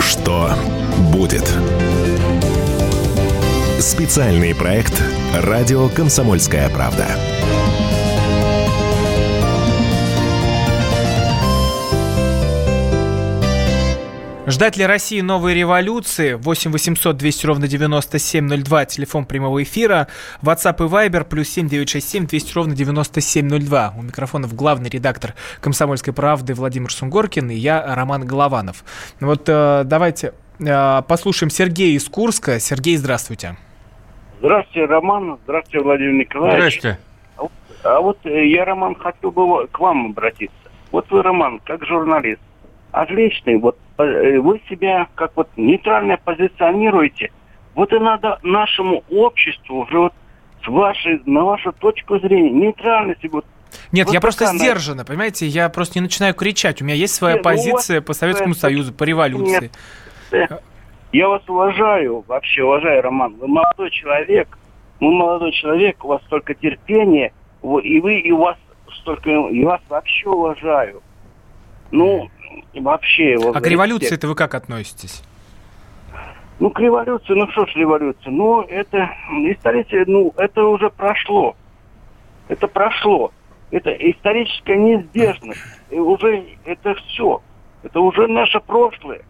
Что 0.00 0.50
будет? 1.12 1.48
Специальный 3.78 4.52
проект 4.52 5.00
«Радио 5.32 5.88
«Комсомольская 5.88 6.68
правда». 6.70 7.06
Ждать 14.50 14.78
ли 14.78 14.86
России 14.86 15.20
новой 15.20 15.52
революции? 15.52 16.32
8 16.32 16.72
800 16.72 17.18
200 17.18 17.46
ровно 17.46 17.68
9702, 17.68 18.86
телефон 18.86 19.26
прямого 19.26 19.62
эфира. 19.62 20.08
WhatsApp 20.40 20.76
и 20.86 20.88
Viber, 20.88 21.24
плюс 21.24 21.50
7 21.50 21.68
967 21.68 22.26
200 22.26 22.54
ровно 22.54 22.74
9702. 22.74 23.94
У 23.98 24.02
микрофонов 24.02 24.54
главный 24.54 24.88
редактор 24.88 25.34
«Комсомольской 25.60 26.14
правды» 26.14 26.54
Владимир 26.54 26.90
Сунгоркин 26.90 27.50
и 27.50 27.56
я, 27.56 27.94
Роман 27.94 28.24
Голованов. 28.24 28.84
Вот 29.20 29.46
э, 29.48 29.82
давайте 29.84 30.32
э, 30.60 31.02
послушаем 31.06 31.50
Сергея 31.50 31.94
из 31.94 32.08
Курска. 32.08 32.58
Сергей, 32.58 32.96
здравствуйте. 32.96 33.58
Здравствуйте, 34.38 34.86
Роман. 34.86 35.38
Здравствуйте, 35.44 35.84
Владимир 35.84 36.12
Николаевич. 36.14 36.80
Здравствуйте. 36.80 36.98
А 37.84 38.00
вот 38.00 38.18
э, 38.24 38.46
я, 38.46 38.64
Роман, 38.64 38.94
хотел 38.94 39.30
бы 39.30 39.66
к 39.66 39.78
вам 39.78 40.06
обратиться. 40.06 40.56
Вот 40.90 41.04
вы, 41.10 41.22
Роман, 41.22 41.60
как 41.66 41.84
журналист, 41.84 42.40
отличный, 42.92 43.58
вот 43.58 43.78
э, 43.98 44.38
вы 44.38 44.60
себя 44.68 45.08
как 45.14 45.32
вот 45.36 45.48
нейтрально 45.56 46.16
позиционируете. 46.16 47.30
Вот 47.74 47.92
и 47.92 47.98
надо 47.98 48.38
нашему 48.42 49.04
обществу 49.10 49.82
уже 49.82 49.98
вот 49.98 50.12
с 50.64 50.68
вашей, 50.68 51.20
на 51.26 51.44
вашу 51.44 51.72
точку 51.72 52.18
зрения, 52.18 52.50
нейтральности 52.50 53.28
вот 53.28 53.44
нет, 53.92 54.06
вот 54.06 54.14
я 54.14 54.20
просто 54.20 54.46
сдержанно, 54.46 55.04
понимаете, 55.04 55.46
я 55.46 55.68
просто 55.68 55.98
не 55.98 56.02
начинаю 56.02 56.34
кричать. 56.34 56.80
У 56.80 56.84
меня 56.84 56.94
есть 56.94 57.14
своя 57.14 57.34
Нет, 57.34 57.44
ну 57.44 57.50
позиция 57.50 58.00
по 58.00 58.14
Советскому 58.14 58.52
это... 58.52 58.60
Союзу, 58.60 58.92
по 58.92 59.04
революции. 59.04 59.70
Нет, 60.32 60.50
э, 60.50 60.58
я 61.12 61.28
вас 61.28 61.42
уважаю, 61.48 62.24
вообще 62.26 62.64
уважаю, 62.64 63.02
Роман. 63.02 63.36
Вы 63.36 63.48
молодой 63.48 63.90
человек, 63.90 64.58
вы 65.00 65.10
молодой 65.10 65.52
человек, 65.52 66.04
у 66.04 66.08
вас 66.08 66.22
столько 66.26 66.54
терпения, 66.54 67.32
и 67.62 68.00
вы, 68.00 68.20
и 68.20 68.30
у 68.30 68.38
вас 68.38 68.56
столько, 69.00 69.30
и 69.30 69.64
вас 69.64 69.80
вообще 69.88 70.28
уважаю. 70.28 71.02
Ну, 71.90 72.28
вообще 72.74 73.32
его... 73.32 73.50
А 73.54 73.60
к 73.60 73.66
революции-то 73.66 74.28
вы 74.28 74.34
как 74.34 74.54
относитесь? 74.54 75.22
Ну, 76.58 76.70
к 76.70 76.80
революции, 76.80 77.34
ну 77.34 77.48
что 77.52 77.66
ж 77.66 77.74
революция? 77.76 78.30
Ну, 78.30 78.62
это 78.62 79.10
исторически, 79.50 80.04
ну, 80.06 80.32
это 80.36 80.64
уже 80.64 80.90
прошло. 80.90 81.56
Это 82.48 82.66
прошло. 82.66 83.32
Это 83.70 83.90
историческая 83.90 84.76
неизбежность. 84.76 85.60
И 85.90 85.98
уже 85.98 86.44
это 86.64 86.94
все. 86.94 87.42
Это 87.82 88.00
уже 88.00 88.26
наше 88.26 88.58
прошлое 88.60 89.22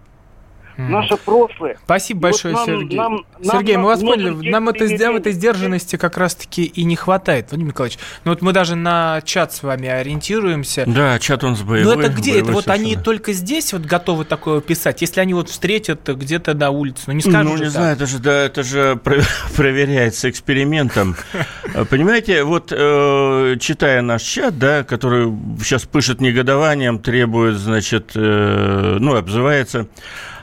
наше 0.78 1.16
прошлое. 1.16 1.76
Спасибо 1.84 2.20
большое, 2.20 2.54
вот 2.54 2.66
нам, 2.66 2.78
Сергей. 2.78 2.96
Нам, 2.96 3.24
Сергей, 3.42 3.74
нам, 3.74 3.82
мы 3.82 3.88
вас 3.88 4.00
поняли, 4.00 4.50
нам 4.50 4.68
это, 4.68 4.84
нам 5.04 5.16
этой 5.16 5.32
сдержанности 5.32 5.96
как 5.96 6.16
раз-таки 6.16 6.64
и 6.64 6.84
не 6.84 6.96
хватает, 6.96 7.50
Владимир 7.50 7.72
Николаевич. 7.72 7.98
Ну 8.24 8.30
вот 8.32 8.42
мы 8.42 8.52
даже 8.52 8.76
на 8.76 9.20
чат 9.24 9.52
с 9.52 9.62
вами 9.62 9.88
ориентируемся. 9.88 10.84
Да, 10.86 11.18
чат 11.18 11.44
он 11.44 11.56
с 11.56 11.62
боевой. 11.62 11.96
Ну 11.96 12.00
это 12.00 12.12
где? 12.12 12.40
Это 12.40 12.52
вот 12.52 12.68
они 12.68 12.96
только 12.96 13.32
здесь 13.32 13.72
вот 13.72 13.82
готовы 13.82 14.24
такое 14.24 14.60
писать? 14.60 15.00
Если 15.00 15.20
они 15.20 15.34
вот 15.34 15.48
встретят 15.48 16.08
где-то 16.08 16.54
на 16.54 16.70
улице, 16.70 17.02
ну 17.08 17.14
не 17.14 17.22
скажут 17.22 17.52
Ну 17.52 17.56
не 17.56 17.70
знаю, 17.70 17.94
это 17.94 18.06
же, 18.06 18.18
да, 18.18 18.44
это 18.44 18.62
же 18.62 19.00
проверяется 19.56 20.30
экспериментом. 20.30 21.16
Понимаете, 21.90 22.44
вот 22.44 22.72
э, 22.72 23.56
читая 23.60 24.02
наш 24.02 24.22
чат, 24.22 24.58
да, 24.58 24.84
который 24.84 25.32
сейчас 25.62 25.84
пышет 25.84 26.20
негодованием, 26.20 26.98
требует, 26.98 27.56
значит, 27.56 28.12
э, 28.14 28.96
ну, 29.00 29.16
обзывается 29.16 29.88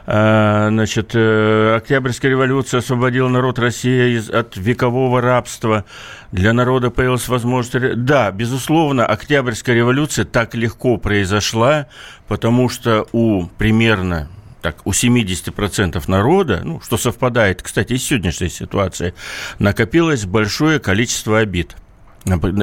значит, 0.06 1.12
э, 1.16 1.76
Октябрьская 1.78 2.30
революция 2.30 2.80
освободила 2.80 3.28
народ 3.28 3.58
России 3.58 4.32
от 4.32 4.56
векового 4.56 5.20
рабства. 5.20 5.86
Для 6.32 6.54
народа 6.54 6.92
появилась 6.92 7.28
возможность... 7.28 8.04
Да, 8.04 8.32
безусловно, 8.32 9.06
Октябрьская 9.06 9.76
революция 9.76 10.26
так 10.26 10.54
легко 10.54 10.98
произошла, 10.98 11.88
потому 12.28 12.70
что 12.70 13.08
у 13.14 13.48
примерно 13.58 14.30
так, 14.62 14.78
у 14.86 14.92
70% 14.92 16.04
народа, 16.08 16.62
ну, 16.64 16.82
что 16.82 16.98
совпадает, 16.98 17.62
кстати, 17.62 17.94
и 17.94 17.98
с 17.98 18.04
сегодняшней 18.04 18.50
ситуацией, 18.50 19.14
накопилось 19.60 20.26
большое 20.26 20.80
количество 20.80 21.38
обид. 21.38 21.76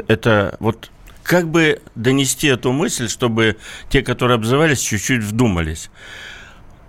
Это 0.09 0.57
вот 0.59 0.91
как 1.23 1.49
бы 1.49 1.81
донести 1.95 2.49
эту 2.49 2.73
мысль, 2.73 3.09
чтобы 3.09 3.57
те, 3.89 4.03
которые 4.03 4.35
обзывались, 4.35 4.81
чуть-чуть 4.81 5.23
вдумались. 5.23 5.91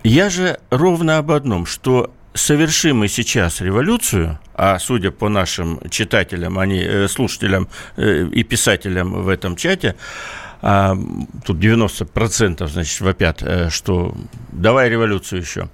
Я 0.04 0.30
же 0.30 0.60
ровно 0.70 1.18
об 1.18 1.32
одном, 1.32 1.66
что 1.66 2.14
совершим 2.34 2.98
мы 2.98 3.08
сейчас 3.08 3.62
революцию, 3.62 4.38
а 4.54 4.78
судя 4.80 5.12
по 5.12 5.30
нашим 5.30 5.80
читателям, 5.90 6.60
они, 6.60 6.80
э, 6.80 7.08
слушателям 7.08 7.70
э, 7.96 8.26
и 8.26 8.44
писателям 8.44 9.24
в 9.24 9.30
этом 9.30 9.56
чате, 9.56 9.96
а, 10.62 10.98
тут 11.46 11.58
90% 11.58 12.68
значит, 12.68 13.02
вопят, 13.02 13.44
э, 13.44 13.70
что 13.70 14.16
давай 14.52 14.90
революцию 14.90 15.42
еще. 15.42 15.70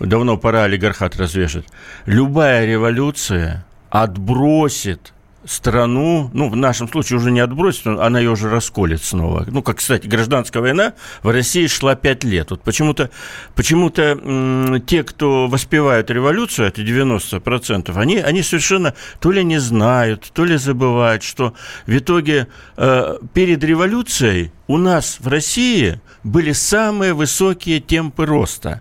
Давно 0.00 0.36
пора 0.36 0.64
олигархат 0.64 1.16
развешать. 1.16 1.64
Любая 2.06 2.66
революция 2.66 3.64
отбросит 3.88 5.12
страну, 5.44 6.30
ну, 6.32 6.48
в 6.48 6.56
нашем 6.56 6.88
случае 6.88 7.18
уже 7.18 7.30
не 7.30 7.40
отбросит, 7.40 7.86
она 7.86 8.18
ее 8.18 8.30
уже 8.30 8.48
расколет 8.48 9.02
снова. 9.02 9.44
Ну, 9.48 9.62
как, 9.62 9.78
кстати, 9.78 10.06
гражданская 10.06 10.62
война 10.62 10.94
в 11.22 11.30
России 11.30 11.66
шла 11.66 11.94
пять 11.94 12.24
лет. 12.24 12.50
Вот 12.50 12.62
почему-то 12.62 13.10
почему 13.54 13.90
те, 13.90 15.02
кто 15.04 15.48
воспевают 15.48 16.10
революцию, 16.10 16.68
это 16.68 16.82
90%, 16.82 17.96
они, 17.98 18.16
они 18.18 18.42
совершенно 18.42 18.94
то 19.20 19.30
ли 19.30 19.44
не 19.44 19.58
знают, 19.58 20.30
то 20.32 20.44
ли 20.44 20.56
забывают, 20.56 21.22
что 21.22 21.54
в 21.86 21.96
итоге 21.96 22.48
э, 22.76 23.18
перед 23.34 23.64
революцией 23.64 24.52
у 24.66 24.76
нас 24.76 25.18
в 25.20 25.28
России 25.28 26.00
были 26.24 26.52
самые 26.52 27.14
высокие 27.14 27.80
темпы 27.80 28.26
роста 28.26 28.80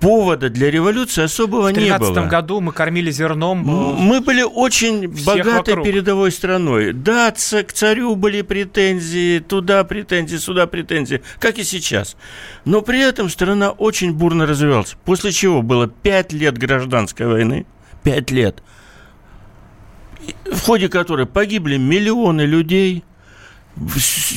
повода 0.00 0.50
для 0.50 0.70
революции 0.70 1.22
особого 1.22 1.68
не 1.68 1.74
было. 1.74 1.96
В 1.96 1.98
2013 2.00 2.30
году 2.30 2.60
мы 2.60 2.72
кормили 2.72 3.10
зерном. 3.10 3.62
Э, 3.62 3.94
мы 3.98 4.20
были 4.20 4.42
очень 4.42 5.08
богатой 5.08 5.74
вокруг. 5.74 5.86
передовой 5.86 6.32
страной. 6.32 6.92
Да, 6.92 7.30
к 7.32 7.72
царю 7.72 8.16
были 8.16 8.42
претензии, 8.42 9.38
туда 9.38 9.84
претензии, 9.84 10.36
сюда 10.36 10.66
претензии, 10.66 11.22
как 11.38 11.58
и 11.58 11.64
сейчас. 11.64 12.16
Но 12.64 12.82
при 12.82 13.00
этом 13.00 13.28
страна 13.28 13.70
очень 13.70 14.12
бурно 14.12 14.46
развивалась. 14.46 14.96
После 15.04 15.32
чего 15.32 15.62
было 15.62 15.88
пять 15.88 16.32
лет 16.32 16.58
гражданской 16.58 17.26
войны, 17.26 17.66
пять 18.02 18.30
лет, 18.30 18.62
в 20.50 20.60
ходе 20.60 20.88
которой 20.88 21.26
погибли 21.26 21.76
миллионы 21.76 22.42
людей– 22.42 23.04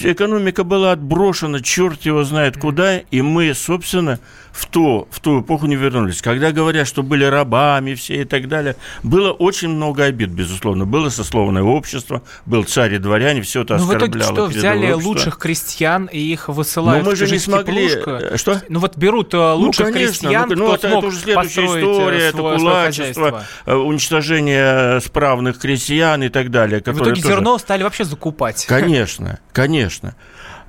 экономика 0.03 0.63
была 0.63 0.93
отброшена, 0.93 1.61
черт 1.61 2.01
его 2.03 2.23
знает 2.23 2.57
куда, 2.57 2.97
и 2.97 3.21
мы, 3.21 3.53
собственно, 3.53 4.19
в 4.57 4.65
ту, 4.65 5.07
в 5.11 5.19
ту 5.19 5.41
эпоху 5.41 5.67
не 5.67 5.75
вернулись. 5.75 6.21
Когда 6.21 6.51
говорят, 6.51 6.87
что 6.87 7.03
были 7.03 7.23
рабами 7.23 7.93
все 7.93 8.21
и 8.21 8.25
так 8.25 8.47
далее, 8.47 8.75
было 9.03 9.31
очень 9.31 9.69
много 9.69 10.05
обид, 10.05 10.29
безусловно. 10.29 10.85
Было 10.85 11.09
сословное 11.09 11.61
общество, 11.61 12.23
был 12.47 12.63
царь 12.63 12.95
и 12.95 12.97
дворяне, 12.97 13.43
все 13.43 13.61
это 13.61 13.75
оскорбляло. 13.75 13.99
Ну, 13.99 14.07
в 14.07 14.09
итоге 14.09 14.23
что, 14.23 14.45
взяли 14.47 14.87
общество. 14.87 15.09
лучших 15.09 15.37
крестьян 15.37 16.05
и 16.05 16.19
их 16.19 16.49
высылают 16.49 17.03
Но 17.03 17.11
мы 17.11 17.15
же 17.15 17.29
не 17.29 17.37
смогли... 17.37 17.89
Теплушка. 17.89 18.37
Что? 18.37 18.61
Ну, 18.67 18.79
вот 18.79 18.97
берут 18.97 19.33
э, 19.35 19.37
ну, 19.37 19.55
лучших 19.57 19.87
ну, 19.87 19.93
конечно, 19.93 20.29
крестьян, 20.29 20.49
ну, 20.49 20.55
кто 20.55 20.75
это, 20.75 20.87
это 20.87 20.97
уже 21.05 21.19
следующая 21.19 21.61
э, 21.61 21.65
история, 21.65 22.25
это 22.29 22.37
кулачество, 22.37 23.43
э, 23.67 23.75
уничтожение 23.75 25.01
справных 25.01 25.59
крестьян 25.59 26.23
и 26.23 26.29
так 26.29 26.49
далее. 26.49 26.79
И 26.79 26.89
в 26.89 26.97
итоге 26.97 27.21
тоже... 27.21 27.27
зерно 27.27 27.59
стали 27.59 27.83
вообще 27.83 28.05
закупать. 28.05 28.65
Конечно, 28.65 29.39
конечно. 29.53 30.15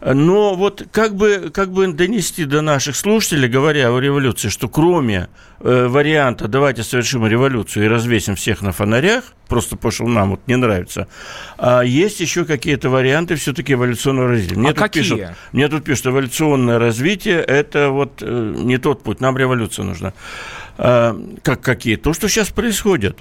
Но 0.01 0.55
вот 0.55 0.87
как 0.93 1.17
бы, 1.17 1.51
как 1.53 1.73
бы 1.73 1.93
донести 1.93 2.45
до 2.45 2.61
наших 2.61 2.95
слушателей, 2.95 3.49
говоря 3.49 3.93
о 3.93 3.99
революции, 3.99 4.49
что 4.49 4.69
кроме 4.69 5.29
э, 5.61 5.87
варианта 5.89 6.47
«давайте 6.47 6.85
совершим 6.85 7.27
революцию 7.27 7.87
и 7.87 7.89
развесим 7.89 8.37
всех 8.37 8.63
на 8.63 8.73
фонарях», 8.73 9.25
просто 9.49 9.77
что 9.91 10.07
нам 10.07 10.31
вот 10.31 10.41
не 10.47 10.57
нравится, 10.57 11.09
а 11.57 11.83
есть 11.83 12.21
еще 12.21 12.45
какие-то 12.45 12.91
варианты 12.91 13.35
все-таки 13.35 13.73
эволюционного 13.73 14.29
развития. 14.29 14.57
Мне 14.57 14.71
а 14.71 14.73
тут 14.73 14.83
какие? 14.83 15.03
Пишут, 15.03 15.21
мне 15.53 15.69
тут 15.69 15.85
пишут, 15.85 16.07
эволюционное 16.07 16.79
развитие– 16.79 17.41
это 17.47 17.91
вот 17.91 18.23
э, 18.23 18.55
не 18.57 18.79
тот 18.79 19.03
путь, 19.03 19.21
нам 19.21 19.37
революция 19.37 19.85
нужна. 19.85 20.13
А, 20.77 21.21
как 21.43 21.61
какие? 21.61 21.97
То, 21.97 22.13
что 22.13 22.29
сейчас 22.29 22.51
происходит 22.51 23.19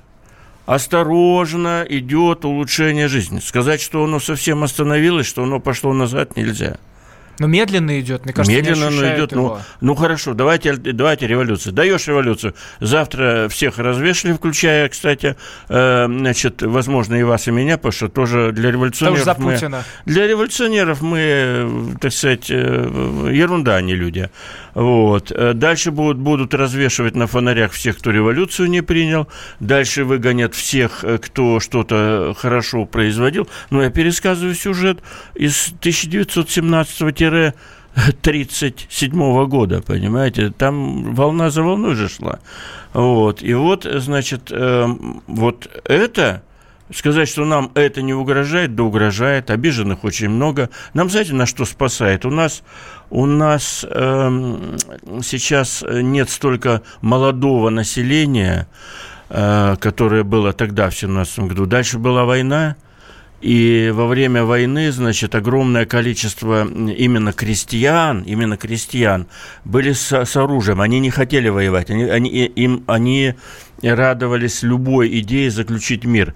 осторожно 0.68 1.86
идет 1.90 2.46
улучшение 2.46 3.08
жизни. 3.08 3.40
Сказать, 3.40 3.82
что 3.82 4.04
оно 4.04 4.20
совсем 4.20 4.64
остановилось, 4.64 5.26
что 5.26 5.44
оно 5.44 5.60
пошло 5.60 5.94
назад, 5.94 6.36
нельзя. 6.36 6.78
Но 7.40 7.48
медленно 7.48 8.00
идет, 8.00 8.26
мне 8.26 8.34
кажется, 8.34 8.56
медленно 8.56 8.90
не 8.90 9.16
идет. 9.16 9.32
Ну, 9.32 9.60
ну 9.82 9.96
хорошо, 9.96 10.34
давайте, 10.34 10.76
давайте 10.76 11.28
революцию. 11.28 11.74
Даешь 11.74 12.08
революцию. 12.08 12.54
Завтра 12.80 13.48
всех 13.50 13.78
развешали, 13.78 14.34
включая, 14.34 14.90
кстати, 14.90 15.36
э, 15.70 16.06
значит, 16.08 16.62
возможно, 16.62 17.16
и 17.16 17.24
вас, 17.24 17.48
и 17.48 17.52
меня, 17.52 17.78
потому 17.78 17.92
что 17.92 18.10
тоже 18.10 18.52
для 18.52 18.72
революционеров. 18.72 19.24
Тоже 19.24 19.26
за 19.26 19.36
Путина. 19.36 19.84
Мы, 20.06 20.14
для 20.14 20.28
революционеров 20.28 21.02
мы, 21.02 21.96
так 22.02 22.12
сказать, 22.12 22.48
э, 22.50 23.32
ерунда, 23.34 23.76
а 23.76 23.82
не 23.82 23.96
люди. 23.96 24.30
Вот. 24.78 25.32
Э, 25.32 25.54
дальше 25.54 25.90
будут, 25.90 26.18
будут 26.18 26.54
развешивать 26.54 27.16
на 27.16 27.26
фонарях 27.26 27.72
всех, 27.72 27.98
кто 27.98 28.12
революцию 28.12 28.70
не 28.70 28.82
принял. 28.82 29.28
Дальше 29.60 30.04
выгонят 30.04 30.54
всех, 30.54 31.04
э, 31.04 31.18
кто 31.18 31.60
что-то 31.60 32.36
хорошо 32.38 32.86
производил. 32.86 33.50
Но 33.72 33.82
я 33.82 33.90
пересказываю 33.90 34.54
сюжет 34.54 35.00
из 35.34 35.74
1917 35.80 37.22
37 38.22 39.46
года, 39.48 39.82
понимаете, 39.82 40.52
там 40.52 41.14
волна 41.14 41.50
за 41.50 41.64
волной 41.64 41.96
же 41.96 42.10
шла. 42.10 42.40
Вот. 42.94 43.42
И 43.42 43.54
вот, 43.54 43.88
значит, 43.90 44.52
э, 44.52 44.88
вот 45.28 45.68
это 45.84 46.44
Сказать, 46.94 47.28
что 47.28 47.44
нам 47.44 47.72
это 47.76 48.02
не 48.02 48.14
угрожает, 48.14 48.76
да 48.76 48.84
угрожает, 48.84 49.52
обиженных 49.52 50.06
очень 50.06 50.30
много. 50.30 50.70
Нам, 50.94 51.10
знаете, 51.10 51.34
на 51.34 51.46
что 51.46 51.66
спасает? 51.66 52.26
У 52.26 52.30
нас, 52.30 52.64
у 53.10 53.26
нас 53.26 53.86
э, 53.90 54.78
сейчас 55.22 55.84
нет 55.86 56.30
столько 56.30 56.84
молодого 57.02 57.70
населения, 57.70 58.70
э, 59.30 59.76
которое 59.82 60.24
было 60.24 60.54
тогда, 60.54 60.90
в 60.90 60.96
17 60.96 61.40
году. 61.40 61.66
Дальше 61.66 62.00
была 62.00 62.24
война, 62.24 62.78
и 63.42 63.92
во 63.94 64.08
время 64.08 64.44
войны, 64.44 64.92
значит, 64.92 65.36
огромное 65.36 65.86
количество 65.86 66.68
именно 66.68 67.34
крестьян, 67.34 68.24
именно 68.24 68.58
крестьян 68.58 69.28
были 69.64 69.92
с, 69.94 70.12
с 70.12 70.36
оружием. 70.36 70.82
Они 70.82 71.00
не 71.00 71.12
хотели 71.12 71.50
воевать. 71.50 71.92
Они, 71.92 72.04
они, 72.04 72.30
им, 72.30 72.84
они 72.88 73.36
радовались 73.84 74.64
любой 74.64 75.20
идее 75.20 75.52
заключить 75.52 76.04
мир. 76.04 76.34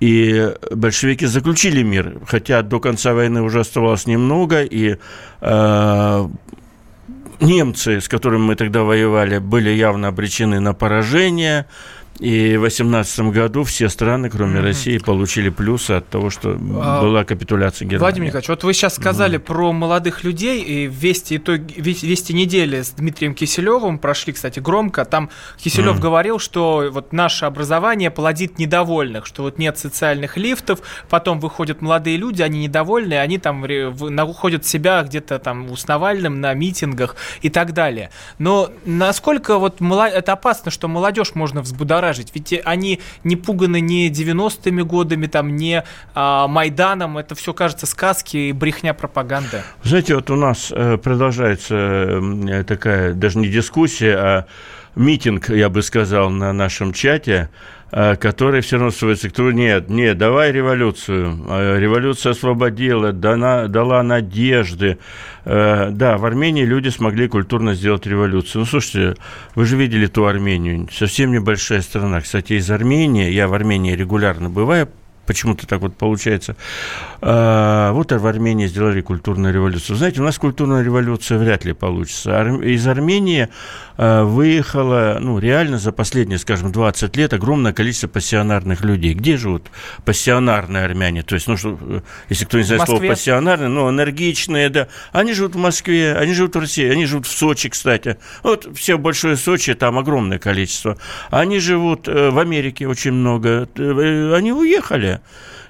И 0.00 0.54
большевики 0.70 1.26
заключили 1.26 1.82
мир, 1.82 2.20
хотя 2.26 2.62
до 2.62 2.78
конца 2.78 3.14
войны 3.14 3.42
уже 3.42 3.60
оставалось 3.60 4.06
немного, 4.06 4.62
и 4.62 4.96
э, 5.40 6.28
немцы, 7.40 8.00
с 8.00 8.08
которыми 8.08 8.42
мы 8.42 8.54
тогда 8.54 8.84
воевали, 8.84 9.38
были 9.38 9.70
явно 9.70 10.08
обречены 10.08 10.60
на 10.60 10.72
поражение. 10.72 11.66
И 12.20 12.56
в 12.56 12.62
2018 12.62 13.20
году 13.32 13.62
все 13.62 13.88
страны, 13.88 14.28
кроме 14.28 14.58
mm-hmm. 14.58 14.62
России, 14.62 14.98
получили 14.98 15.50
плюсы 15.50 15.92
от 15.92 16.08
того, 16.08 16.30
что 16.30 16.58
а, 16.80 17.00
была 17.00 17.24
капитуляция 17.24 17.86
Германии. 17.86 18.00
Владимир 18.00 18.26
Николаевич, 18.26 18.48
вот 18.48 18.64
вы 18.64 18.74
сейчас 18.74 18.96
сказали 18.96 19.38
mm-hmm. 19.38 19.42
про 19.42 19.72
молодых 19.72 20.24
людей, 20.24 20.60
и 20.62 20.86
вести, 20.86 21.36
итоги, 21.36 21.74
вести 21.76 22.34
недели 22.34 22.82
с 22.82 22.90
Дмитрием 22.90 23.34
Киселевым 23.34 23.98
прошли, 23.98 24.32
кстати, 24.32 24.58
громко. 24.58 25.04
Там 25.04 25.30
Киселев 25.58 25.96
mm-hmm. 25.96 26.00
говорил, 26.00 26.38
что 26.40 26.88
вот 26.90 27.12
наше 27.12 27.44
образование 27.44 28.10
плодит 28.10 28.58
недовольных, 28.58 29.24
что 29.24 29.44
вот 29.44 29.58
нет 29.58 29.78
социальных 29.78 30.36
лифтов, 30.36 30.80
потом 31.08 31.38
выходят 31.38 31.80
молодые 31.82 32.16
люди, 32.16 32.42
они 32.42 32.64
недовольны, 32.64 33.14
они 33.14 33.38
там 33.38 33.64
находят 33.64 34.66
себя 34.66 35.04
где-то 35.04 35.38
там 35.38 35.76
с 35.76 35.86
Навальным 35.86 36.40
на 36.40 36.52
митингах 36.54 37.14
и 37.42 37.48
так 37.48 37.72
далее. 37.74 38.10
Но 38.38 38.70
насколько 38.84 39.58
вот 39.58 39.80
это 39.80 40.32
опасно, 40.32 40.72
что 40.72 40.88
молодежь 40.88 41.36
можно 41.36 41.62
взбудоражить 41.62 42.07
будоражить. 42.08 42.30
Ведь 42.34 42.60
они 42.64 43.00
не 43.24 43.36
пуганы 43.36 43.80
ни 43.80 44.10
90-ми 44.10 44.82
годами, 44.82 45.26
там, 45.26 45.56
не 45.56 45.84
а, 46.14 46.48
Майданом. 46.48 47.18
Это 47.18 47.34
все 47.34 47.52
кажется 47.52 47.86
сказки 47.86 48.36
и 48.36 48.52
брехня 48.52 48.94
пропаганда. 48.94 49.62
Знаете, 49.82 50.14
вот 50.14 50.30
у 50.30 50.36
нас 50.36 50.72
э, 50.74 50.98
продолжается 50.98 52.20
такая 52.66 53.12
даже 53.14 53.38
не 53.38 53.48
дискуссия, 53.48 54.16
а 54.16 54.46
митинг, 54.94 55.50
я 55.50 55.68
бы 55.68 55.82
сказал, 55.82 56.30
на 56.30 56.52
нашем 56.52 56.92
чате 56.92 57.50
Э, 57.90 58.16
который 58.16 58.60
все 58.60 58.76
равно 58.76 58.90
сводится 58.90 59.30
к 59.30 59.32
тому, 59.32 59.50
нет, 59.50 59.88
нет, 59.88 60.18
давай 60.18 60.52
революцию. 60.52 61.38
Э, 61.48 61.78
революция 61.78 62.32
освободила, 62.32 63.12
дана, 63.12 63.66
дала 63.66 64.02
надежды. 64.02 64.98
Э, 65.46 65.88
да, 65.90 66.18
в 66.18 66.26
Армении 66.26 66.64
люди 66.64 66.90
смогли 66.90 67.28
культурно 67.28 67.74
сделать 67.74 68.06
революцию. 68.06 68.60
Ну, 68.60 68.66
слушайте, 68.66 69.14
вы 69.54 69.64
же 69.64 69.76
видели 69.76 70.06
ту 70.06 70.26
Армению, 70.26 70.88
совсем 70.92 71.32
небольшая 71.32 71.80
страна. 71.80 72.20
Кстати, 72.20 72.54
из 72.54 72.70
Армении, 72.70 73.30
я 73.30 73.48
в 73.48 73.54
Армении 73.54 73.96
регулярно 73.96 74.50
бываю, 74.50 74.90
почему-то 75.28 75.66
так 75.66 75.82
вот 75.82 75.94
получается. 75.94 76.56
А, 77.20 77.92
вот 77.92 78.10
в 78.10 78.26
Армении 78.26 78.66
сделали 78.66 79.02
культурную 79.02 79.52
революцию. 79.52 79.96
Знаете, 79.96 80.22
у 80.22 80.24
нас 80.24 80.38
культурная 80.38 80.82
революция 80.82 81.36
вряд 81.38 81.66
ли 81.66 81.74
получится. 81.74 82.42
Из 82.62 82.86
Армении 82.88 83.48
а, 83.98 84.24
выехало, 84.24 85.18
ну, 85.20 85.38
реально 85.38 85.78
за 85.78 85.92
последние, 85.92 86.38
скажем, 86.38 86.72
20 86.72 87.14
лет 87.16 87.34
огромное 87.34 87.74
количество 87.74 88.08
пассионарных 88.08 88.82
людей. 88.82 89.12
Где 89.12 89.36
живут 89.36 89.66
пассионарные 90.06 90.84
армяне? 90.84 91.22
То 91.22 91.34
есть, 91.34 91.46
ну, 91.46 91.58
что, 91.58 91.78
если 92.30 92.46
кто 92.46 92.56
не 92.56 92.64
знает 92.64 92.86
слово 92.86 93.06
пассионарные, 93.06 93.68
ну, 93.68 93.90
энергичные, 93.90 94.70
да. 94.70 94.88
Они 95.12 95.34
живут 95.34 95.56
в 95.56 95.58
Москве, 95.58 96.14
они 96.14 96.32
живут 96.32 96.56
в 96.56 96.60
России, 96.60 96.88
они 96.88 97.04
живут 97.04 97.26
в 97.26 97.36
Сочи, 97.36 97.68
кстати. 97.68 98.16
Вот 98.42 98.66
все 98.74 98.96
большое 98.96 99.36
Сочи, 99.36 99.74
там 99.74 99.98
огромное 99.98 100.38
количество. 100.38 100.96
Они 101.30 101.58
живут 101.58 102.08
э, 102.08 102.30
в 102.30 102.38
Америке 102.38 102.88
очень 102.88 103.12
много. 103.12 103.68
Э, 103.76 104.34
они 104.34 104.52
уехали. 104.52 105.17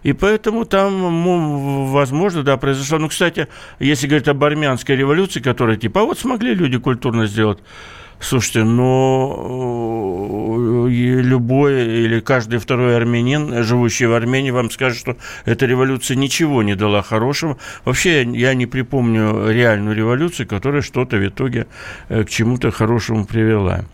И 0.03 0.13
поэтому 0.13 0.65
там, 0.65 1.91
возможно, 1.91 2.43
да, 2.43 2.57
произошло. 2.57 2.99
Ну, 2.99 3.09
кстати, 3.09 3.49
если 3.81 4.07
говорить 4.07 4.29
об 4.29 4.43
армянской 4.45 4.97
революции, 4.97 5.41
которая 5.41 5.77
типа, 5.77 6.03
а 6.03 6.05
вот 6.05 6.19
смогли 6.19 6.55
люди 6.55 6.79
культурно 6.79 7.27
сделать, 7.27 7.59
Слушайте, 8.21 8.65
но 8.65 9.37
э, 10.89 10.91
любой 10.91 11.87
или 12.05 12.19
каждый 12.19 12.59
второй 12.59 12.97
армянин, 12.97 13.63
живущий 13.63 14.07
в 14.07 14.13
Армении, 14.13 14.51
вам 14.51 14.73
скажет, 14.73 14.99
что 14.99 15.17
эта 15.45 15.67
революция 15.67 16.17
ничего 16.17 16.65
не 16.65 16.75
дала 16.75 17.03
хорошего. 17.03 17.59
Вообще, 17.85 18.25
я 18.25 18.55
не 18.55 18.67
припомню 18.67 19.51
реальную 19.51 19.95
революцию, 19.95 20.49
которая 20.49 20.83
что-то 20.83 21.17
в 21.17 21.27
итоге 21.27 21.69
к 22.09 22.25
чему-то 22.29 22.73
хорошему 22.73 23.25
привела. 23.25 23.85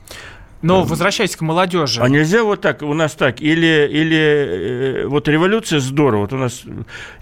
Но 0.64 0.82
возвращаясь 0.82 1.36
к 1.36 1.42
молодежи. 1.42 2.00
А 2.00 2.08
нельзя 2.08 2.42
вот 2.42 2.60
так, 2.60 2.82
у 2.82 2.94
нас 2.94 3.12
так, 3.12 3.40
или, 3.40 3.88
или 3.90 5.02
э, 5.02 5.06
вот 5.06 5.28
революция 5.28 5.78
здорово, 5.78 6.22
вот 6.22 6.32
у 6.32 6.38
нас 6.38 6.62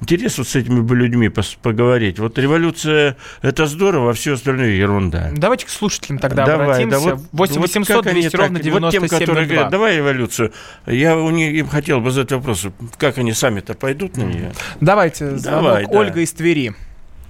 интересно 0.01 0.43
вот 0.43 0.49
с 0.49 0.57
этими 0.57 0.95
людьми 0.95 1.31
поговорить. 1.61 2.19
Вот 2.19 2.39
революция 2.39 3.17
это 3.43 3.67
здорово, 3.67 4.11
а 4.11 4.13
все 4.13 4.35
остальное 4.35 4.71
ерунда. 4.71 5.31
Давайте 5.33 5.67
к 5.67 5.71
слушателям 5.71 6.19
тогда 6.19 6.47
Давай, 6.47 6.67
обратимся. 6.67 7.11
Да, 7.11 7.15
вот, 7.33 7.51
8 7.51 7.61
800 7.61 8.05
200 8.05 8.25
вот 8.25 8.35
ровно 8.35 8.61
97 8.61 9.01
Вот 9.01 9.09
тем, 9.11 9.19
которые 9.19 9.47
говорят, 9.47 9.71
давай 9.71 9.97
революцию, 9.97 10.53
я 10.87 11.17
у 11.17 11.31
них 11.31 11.53
им 11.53 11.69
хотел 11.69 12.01
бы 12.01 12.11
задать 12.11 12.33
вопрос, 12.33 12.67
как 12.99 13.19
они 13.19 13.33
сами-то 13.33 13.75
пойдут 13.75 14.17
на 14.17 14.23
нее? 14.23 14.53
Давайте, 14.81 15.37
звонок 15.37 15.63
Давай, 15.63 15.87
Ольга 15.89 16.15
да. 16.15 16.21
из 16.21 16.33
Твери. 16.33 16.75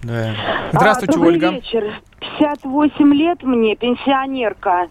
Да. 0.02 0.34
Здравствуйте, 0.72 1.12
а, 1.12 1.16
добрый 1.16 1.34
Ольга. 1.34 1.50
вечер. 1.50 1.84
58 2.20 3.14
лет 3.14 3.42
мне, 3.42 3.76
пенсионерка. 3.76 4.88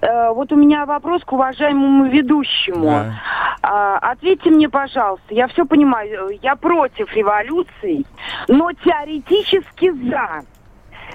Э, 0.00 0.32
вот 0.32 0.52
у 0.52 0.56
меня 0.56 0.84
вопрос 0.84 1.22
к 1.24 1.32
уважаемому 1.32 2.06
ведущему. 2.06 2.86
Да. 2.86 3.14
А, 3.62 3.98
ответьте 3.98 4.50
мне, 4.50 4.68
пожалуйста, 4.68 5.34
я 5.34 5.46
все 5.48 5.64
понимаю, 5.64 6.30
я 6.42 6.56
против 6.56 7.12
революции, 7.14 8.04
но 8.48 8.72
теоретически 8.72 9.92
за 10.08 10.42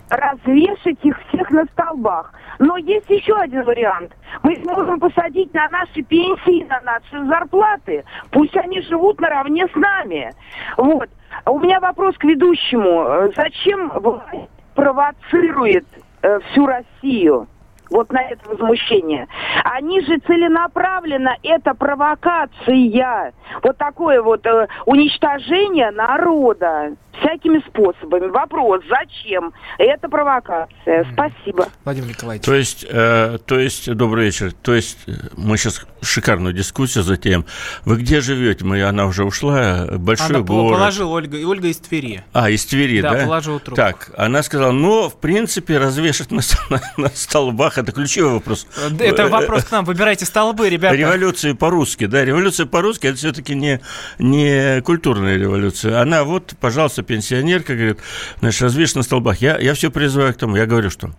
развешать 0.09 0.97
их 1.03 1.19
всех 1.27 1.49
на 1.51 1.65
столбах. 1.65 2.33
Но 2.59 2.77
есть 2.77 3.09
еще 3.09 3.35
один 3.35 3.63
вариант. 3.63 4.13
Мы 4.43 4.55
сможем 4.63 4.99
посадить 4.99 5.53
на 5.53 5.67
наши 5.69 6.01
пенсии, 6.03 6.65
на 6.65 6.79
наши 6.81 7.25
зарплаты. 7.25 8.03
Пусть 8.31 8.55
они 8.55 8.81
живут 8.81 9.19
наравне 9.19 9.67
с 9.67 9.75
нами. 9.75 10.31
Вот. 10.77 11.09
У 11.45 11.59
меня 11.59 11.79
вопрос 11.79 12.17
к 12.17 12.23
ведущему. 12.23 13.31
Зачем 13.35 13.89
власть 13.89 14.49
провоцирует 14.75 15.85
э, 16.21 16.39
всю 16.51 16.65
Россию? 16.65 17.47
Вот 17.93 18.11
на 18.11 18.21
это 18.21 18.49
возмущение. 18.49 19.27
Они 19.63 20.01
же 20.01 20.17
целенаправленно, 20.25 21.37
это 21.43 21.73
провокация, 21.75 23.33
вот 23.61 23.77
такое 23.77 24.21
вот 24.21 24.45
э, 24.45 24.67
уничтожение 24.85 25.91
народа 25.91 26.95
всякими 27.19 27.59
способами. 27.67 28.27
Вопрос, 28.27 28.83
зачем? 28.89 29.53
Это 29.77 30.09
провокация. 30.09 31.05
Спасибо. 31.13 31.67
Владимир 31.85 32.09
Николаевич. 32.09 32.45
То 32.45 32.53
есть, 32.53 32.85
э, 32.89 33.37
то 33.45 33.59
есть, 33.59 33.91
добрый 33.93 34.25
вечер. 34.25 34.51
То 34.51 34.73
есть, 34.73 34.97
э, 35.07 35.11
мы 35.37 35.57
сейчас 35.57 35.85
шикарную 36.01 36.53
дискуссию 36.53 37.03
затем. 37.03 37.45
Вы 37.85 37.97
где 37.97 38.21
живете? 38.21 38.65
Мы, 38.65 38.83
она 38.83 39.05
уже 39.05 39.23
ушла. 39.23 39.87
Большой 39.91 40.27
она 40.27 40.39
город. 40.39 40.77
положила 40.77 41.09
Ольга. 41.09 41.37
И 41.37 41.43
Ольга 41.45 41.67
из 41.67 41.77
Твери. 41.77 42.23
А, 42.33 42.49
из 42.49 42.65
Твери, 42.65 43.01
да? 43.01 43.13
Да, 43.13 43.25
положила 43.25 43.59
трубку. 43.59 43.75
Так, 43.75 44.09
она 44.17 44.43
сказала, 44.43 44.71
ну, 44.71 45.09
в 45.09 45.19
принципе, 45.19 45.77
развешать 45.77 46.31
на, 46.31 46.41
на, 46.69 46.81
на 46.97 47.09
столбах, 47.09 47.77
это 47.83 47.91
ключевой 47.91 48.33
вопрос. 48.33 48.67
Это 48.99 49.27
вопрос 49.27 49.65
к 49.65 49.71
нам. 49.71 49.85
Выбирайте 49.85 50.25
столбы, 50.25 50.69
ребята. 50.69 50.95
Революция 50.95 51.55
по-русски, 51.55 52.05
да. 52.05 52.25
Революция 52.25 52.65
по-русски, 52.65 53.07
это 53.07 53.17
все-таки 53.17 53.55
не, 53.55 53.79
не 54.19 54.81
культурная 54.81 55.37
революция. 55.37 56.01
Она 56.01 56.23
вот, 56.23 56.55
пожалуйста, 56.59 57.03
пенсионерка, 57.03 57.75
говорит, 57.75 57.99
значит, 58.39 58.61
развешен 58.61 58.99
на 58.99 59.03
столбах. 59.03 59.37
Я, 59.41 59.57
я 59.59 59.73
все 59.73 59.91
призываю 59.91 60.33
к 60.33 60.37
тому, 60.37 60.55
я 60.55 60.65
говорю, 60.65 60.89
что 60.89 61.11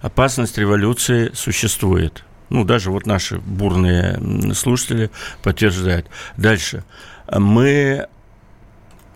опасность 0.00 0.58
революции 0.58 1.30
существует. 1.34 2.24
Ну, 2.48 2.64
даже 2.64 2.90
вот 2.90 3.06
наши 3.06 3.38
бурные 3.38 4.20
слушатели 4.54 5.10
подтверждают. 5.42 6.06
Дальше. 6.36 6.84
Мы 7.32 8.08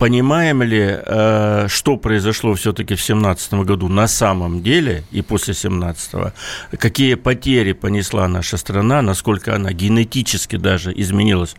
Понимаем 0.04 0.62
ли, 0.62 0.98
э, 1.06 1.66
что 1.70 1.96
произошло 1.96 2.52
все-таки 2.52 2.94
в 2.94 2.98
2017 2.98 3.64
году 3.64 3.88
на 3.88 4.06
самом 4.06 4.62
деле 4.62 5.02
и 5.12 5.22
после 5.22 5.54
2017, 5.54 6.34
какие 6.78 7.14
потери 7.14 7.72
понесла 7.72 8.28
наша 8.28 8.58
страна, 8.58 9.00
насколько 9.00 9.56
она 9.56 9.72
генетически 9.72 10.56
даже 10.56 10.92
изменилась, 10.94 11.56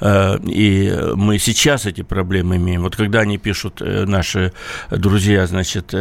э, 0.00 0.38
и 0.42 0.92
мы 1.14 1.38
сейчас 1.38 1.86
эти 1.86 2.02
проблемы 2.02 2.56
имеем. 2.56 2.82
Вот 2.82 2.96
когда 2.96 3.20
они 3.20 3.38
пишут, 3.38 3.80
э, 3.80 4.06
наши 4.06 4.52
друзья, 4.90 5.46
значит, 5.46 5.94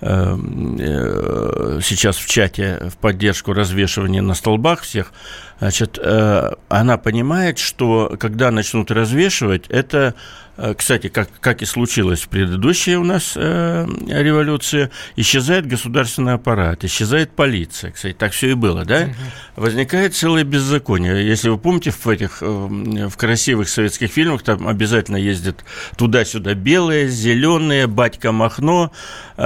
сейчас 0.00 2.16
в 2.16 2.26
чате 2.26 2.90
в 2.90 2.96
поддержку 2.96 3.52
развешивания 3.52 4.22
на 4.22 4.34
столбах 4.34 4.82
всех, 4.82 5.12
значит, 5.58 5.98
она 5.98 6.96
понимает, 6.96 7.58
что 7.58 8.16
когда 8.18 8.50
начнут 8.50 8.90
развешивать, 8.90 9.66
это 9.68 10.14
Э, 10.62 10.74
кстати, 10.74 11.08
как, 11.08 11.30
как 11.40 11.62
и 11.62 11.64
случилось 11.64 12.20
в 12.20 12.28
предыдущей 12.28 12.96
у 12.96 13.04
нас 13.04 13.32
э, 13.34 13.86
революции, 14.08 14.90
исчезает 15.16 15.66
государственный 15.66 16.34
аппарат, 16.34 16.84
исчезает 16.84 17.30
полиция. 17.30 17.92
Кстати, 17.92 18.12
так 18.12 18.32
все 18.32 18.50
и 18.50 18.54
было, 18.54 18.84
да? 18.84 19.04
Угу. 19.04 19.62
Возникает 19.62 20.14
целое 20.14 20.44
беззаконие. 20.44 21.26
Если 21.26 21.48
вы 21.48 21.56
помните, 21.56 21.90
в 21.90 22.06
этих 22.06 22.42
э, 22.42 22.46
в 22.46 23.16
красивых 23.16 23.70
советских 23.70 24.10
фильмах 24.10 24.42
там 24.42 24.68
обязательно 24.68 25.16
ездят 25.16 25.64
туда-сюда 25.96 26.52
белые, 26.52 27.08
зеленые, 27.08 27.86
батька 27.86 28.30
Махно, 28.30 28.92
э, 29.38 29.42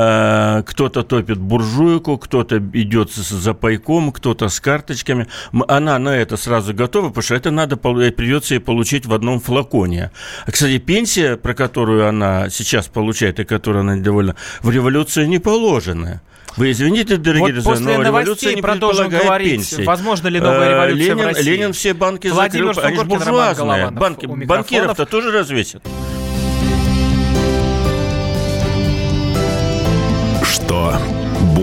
кто-то 0.67 1.03
топит 1.03 1.39
буржуйку, 1.39 2.19
кто-то 2.19 2.59
идет 2.59 3.13
за 3.13 3.55
пайком, 3.55 4.13
кто-то 4.13 4.49
с 4.49 4.61
карточками. 4.61 5.27
Она 5.69 5.99
на 5.99 6.17
это 6.17 6.37
сразу 6.37 6.75
готова, 6.75 7.09
потому 7.09 7.23
что 7.23 7.35
это 7.35 7.51
надо 7.51 7.77
придется 7.77 8.55
ей 8.55 8.61
получить 8.61 9.07
в 9.07 9.15
одном 9.15 9.41
флаконе. 9.41 10.11
Кстати, 10.47 10.79
пенсия, 10.79 11.37
про 11.37 11.55
которую 11.55 12.09
она 12.09 12.51
сейчас 12.51 12.89
получает 12.89 13.41
и 13.41 13.45
которую 13.45 13.81
она 13.81 13.97
недовольна, 13.97 14.37
в 14.63 14.71
революции 14.71 15.27
не 15.27 15.39
положена. 15.39 16.23
Вы 16.57 16.71
извините, 16.71 17.17
дорогие 17.17 17.61
вот 17.61 17.65
друзья, 17.65 17.99
но 17.99 18.05
революция 18.05 18.55
не 18.55 18.63
предполагает 18.63 19.25
говорить, 19.25 19.71
пенсии. 19.71 19.83
Возможно 19.83 20.29
ли 20.29 20.39
новая 20.39 20.69
э, 20.69 20.71
революция 20.71 21.05
Ленин, 21.05 21.19
в 21.19 21.27
России? 21.27 21.43
Ленин 21.43 21.73
все 21.73 21.95
банки 21.95 22.29
Владимир 22.29 22.75
закрыл. 22.75 22.87
Они 22.87 22.97
же 22.99 23.05
буржуазные. 23.05 23.91
Банки, 23.91 24.27
банкиров-то 24.27 25.07
тоже 25.07 25.33
развесят. 25.33 25.83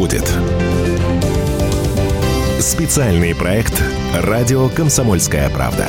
Будет? 0.02 0.28
Специальный 2.60 3.36
проект 3.36 3.84
«Радио 4.16 4.68
Комсомольская 4.70 5.48
правда». 5.52 5.86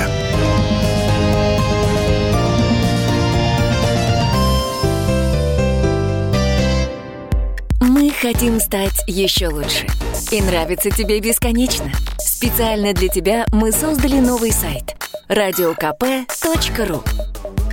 Хотим 8.21 8.61
стать 8.61 9.03
еще 9.09 9.49
лучше. 9.49 9.87
И 10.31 10.41
нравится 10.43 10.91
тебе 10.91 11.19
бесконечно. 11.19 11.91
Специально 12.19 12.93
для 12.93 13.09
тебя 13.09 13.47
мы 13.51 13.73
создали 13.73 14.21
новый 14.21 14.53
сайт– 14.53 14.95
радиокп.ру 15.29 17.03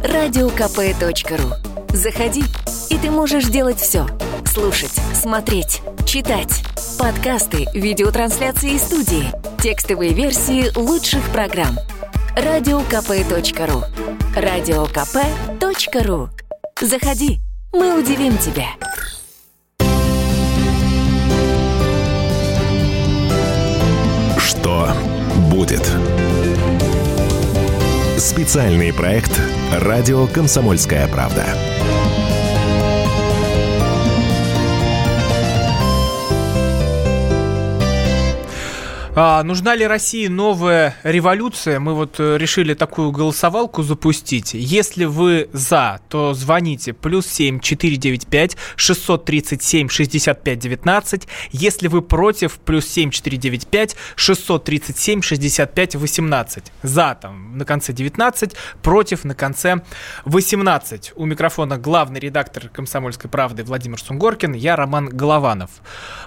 радиокп.ру 0.04 1.54
Заходи, 1.94 2.44
и 2.90 2.98
ты 2.98 3.12
можешь 3.12 3.46
делать 3.46 3.78
все. 3.78 4.08
Слушать, 4.52 5.00
смотреть, 5.14 5.82
читать. 6.08 6.64
Подкасты, 6.98 7.68
видеотрансляции 7.76 8.72
из 8.72 8.82
студии, 8.82 9.32
текстовые 9.62 10.12
версии 10.12 10.76
лучших 10.76 11.22
программ. 11.30 11.78
радиокп.ру 12.36 13.84
радиокп.ру 14.36 16.30
Заходи, 16.82 17.40
мы 17.72 18.00
удивим 18.00 18.40
тебя. 18.40 18.70
Что 24.40 24.90
будет? 25.52 25.88
Специальный 28.18 28.92
проект 28.94 29.40
«Радио 29.72 30.26
Комсомольская 30.26 31.08
правда». 31.08 31.46
А, 39.22 39.44
нужна 39.44 39.76
ли 39.76 39.86
России 39.86 40.28
новая 40.28 40.96
революция? 41.04 41.82
Мы 41.82 41.94
вот 41.94 42.22
э, 42.22 42.38
решили 42.38 42.74
такую 42.74 43.12
голосовалку 43.12 43.84
запустить. 43.84 44.54
Если 44.54 45.04
вы 45.04 45.50
за, 45.52 46.00
то 46.08 46.34
звоните 46.34 46.94
плюс 46.94 47.28
7 47.28 47.60
495 47.60 48.56
637 48.78 49.90
65 49.90 50.60
19. 50.60 51.28
Если 51.52 51.90
вы 51.90 52.02
против, 52.02 52.60
плюс 52.60 52.88
7 52.88 53.12
495 53.12 53.98
637 54.16 55.22
65 55.22 55.96
18. 55.96 56.72
За 56.84 57.18
там 57.22 57.58
на 57.58 57.66
конце 57.66 57.92
19, 57.92 58.56
против 58.82 59.26
на 59.26 59.36
конце 59.36 59.82
18. 60.24 61.12
У 61.18 61.26
микрофона 61.26 61.78
главный 61.78 62.22
редактор 62.22 62.70
«Комсомольской 62.70 63.30
правды» 63.30 63.66
Владимир 63.66 64.00
Сунгоркин, 64.00 64.54
я 64.54 64.78
Роман 64.78 65.10
Голованов. 65.10 65.72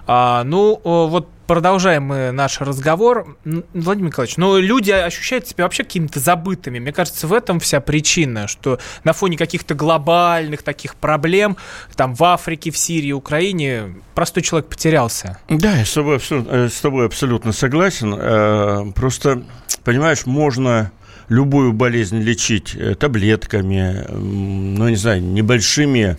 А, 0.07 0.45
ну, 0.45 0.79
вот 0.85 1.31
продолжаем 1.47 2.05
мы 2.05 2.31
наш 2.33 2.61
разговор. 2.61 3.37
Владимир 3.45 4.09
Николаевич, 4.09 4.37
ну, 4.37 4.59
люди 4.59 4.91
ощущают 4.91 5.47
себя 5.47 5.65
вообще 5.65 5.85
какими-то 5.85 6.21
забытыми. 6.21 6.79
Мне 6.79 6.93
кажется, 6.93 7.27
в 7.27 7.33
этом 7.33 7.61
вся 7.61 7.81
причина, 7.81 8.49
что 8.49 8.79
на 9.05 9.13
фоне 9.13 9.37
каких-то 9.37 9.75
глобальных 9.75 10.63
таких 10.63 10.95
проблем, 10.95 11.57
там, 11.97 12.15
в 12.15 12.23
Африке, 12.25 12.71
в 12.71 12.79
Сирии, 12.79 13.13
Украине, 13.13 13.95
простой 14.15 14.43
человек 14.43 14.69
потерялся. 14.69 15.39
Да, 15.49 15.77
я 15.77 15.85
с 15.85 15.93
тобой, 15.93 16.19
э, 16.31 16.69
с 16.69 16.81
тобой 16.81 17.07
абсолютно 17.07 17.53
согласен. 17.53 18.15
Э, 18.17 18.93
просто, 18.95 19.43
понимаешь, 19.85 20.27
можно 20.27 20.93
любую 21.29 21.73
болезнь 21.73 22.21
лечить 22.21 22.75
э, 22.75 22.95
таблетками, 22.95 24.07
ну, 24.11 24.89
не 24.89 24.97
знаю, 24.97 25.23
небольшими 25.23 26.17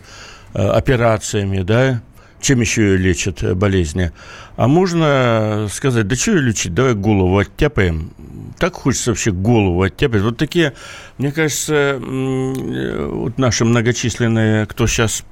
операциями, 0.53 1.63
да, 1.63 2.03
чем 2.43 2.59
еще 2.59 2.81
ее 2.83 2.97
лечат 2.97 3.41
э, 3.41 3.55
болезни. 3.55 4.11
А 4.57 4.67
можно 4.67 5.67
сказать, 5.71 6.07
да 6.07 6.15
что 6.15 6.31
ее 6.31 6.41
лечить, 6.41 6.73
давай 6.73 6.93
голову 6.93 7.37
оттяпаем. 7.37 8.11
Так 8.59 8.75
хочется 8.75 9.11
вообще 9.11 9.31
голову 9.31 9.81
оттяпать. 9.81 10.21
Вот 10.21 10.37
такие, 10.37 10.73
мне 11.17 11.31
кажется, 11.31 11.73
э, 11.73 13.07
вот 13.11 13.37
наши 13.37 13.65
многочисленные, 13.65 14.65
кто 14.67 14.85
сейчас 14.85 15.23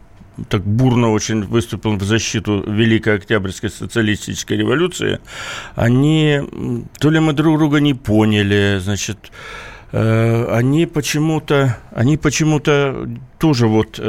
так 0.48 0.64
бурно 0.64 1.12
очень 1.12 1.44
выступил 1.44 1.98
в 1.98 2.04
защиту 2.04 2.64
Великой 2.66 3.18
Октябрьской 3.18 3.70
социалистической 3.70 4.58
революции, 4.58 5.20
они, 5.76 6.40
то 6.98 7.10
ли 7.10 7.20
мы 7.20 7.34
друг 7.34 7.60
друга 7.60 7.82
не 7.82 7.94
поняли, 7.94 8.80
значит, 8.82 9.32
э, 9.92 10.46
они 10.50 10.86
почему-то, 10.86 11.78
они 11.92 12.16
почему-то 12.18 13.10
тоже 13.38 13.68
вот 13.68 14.00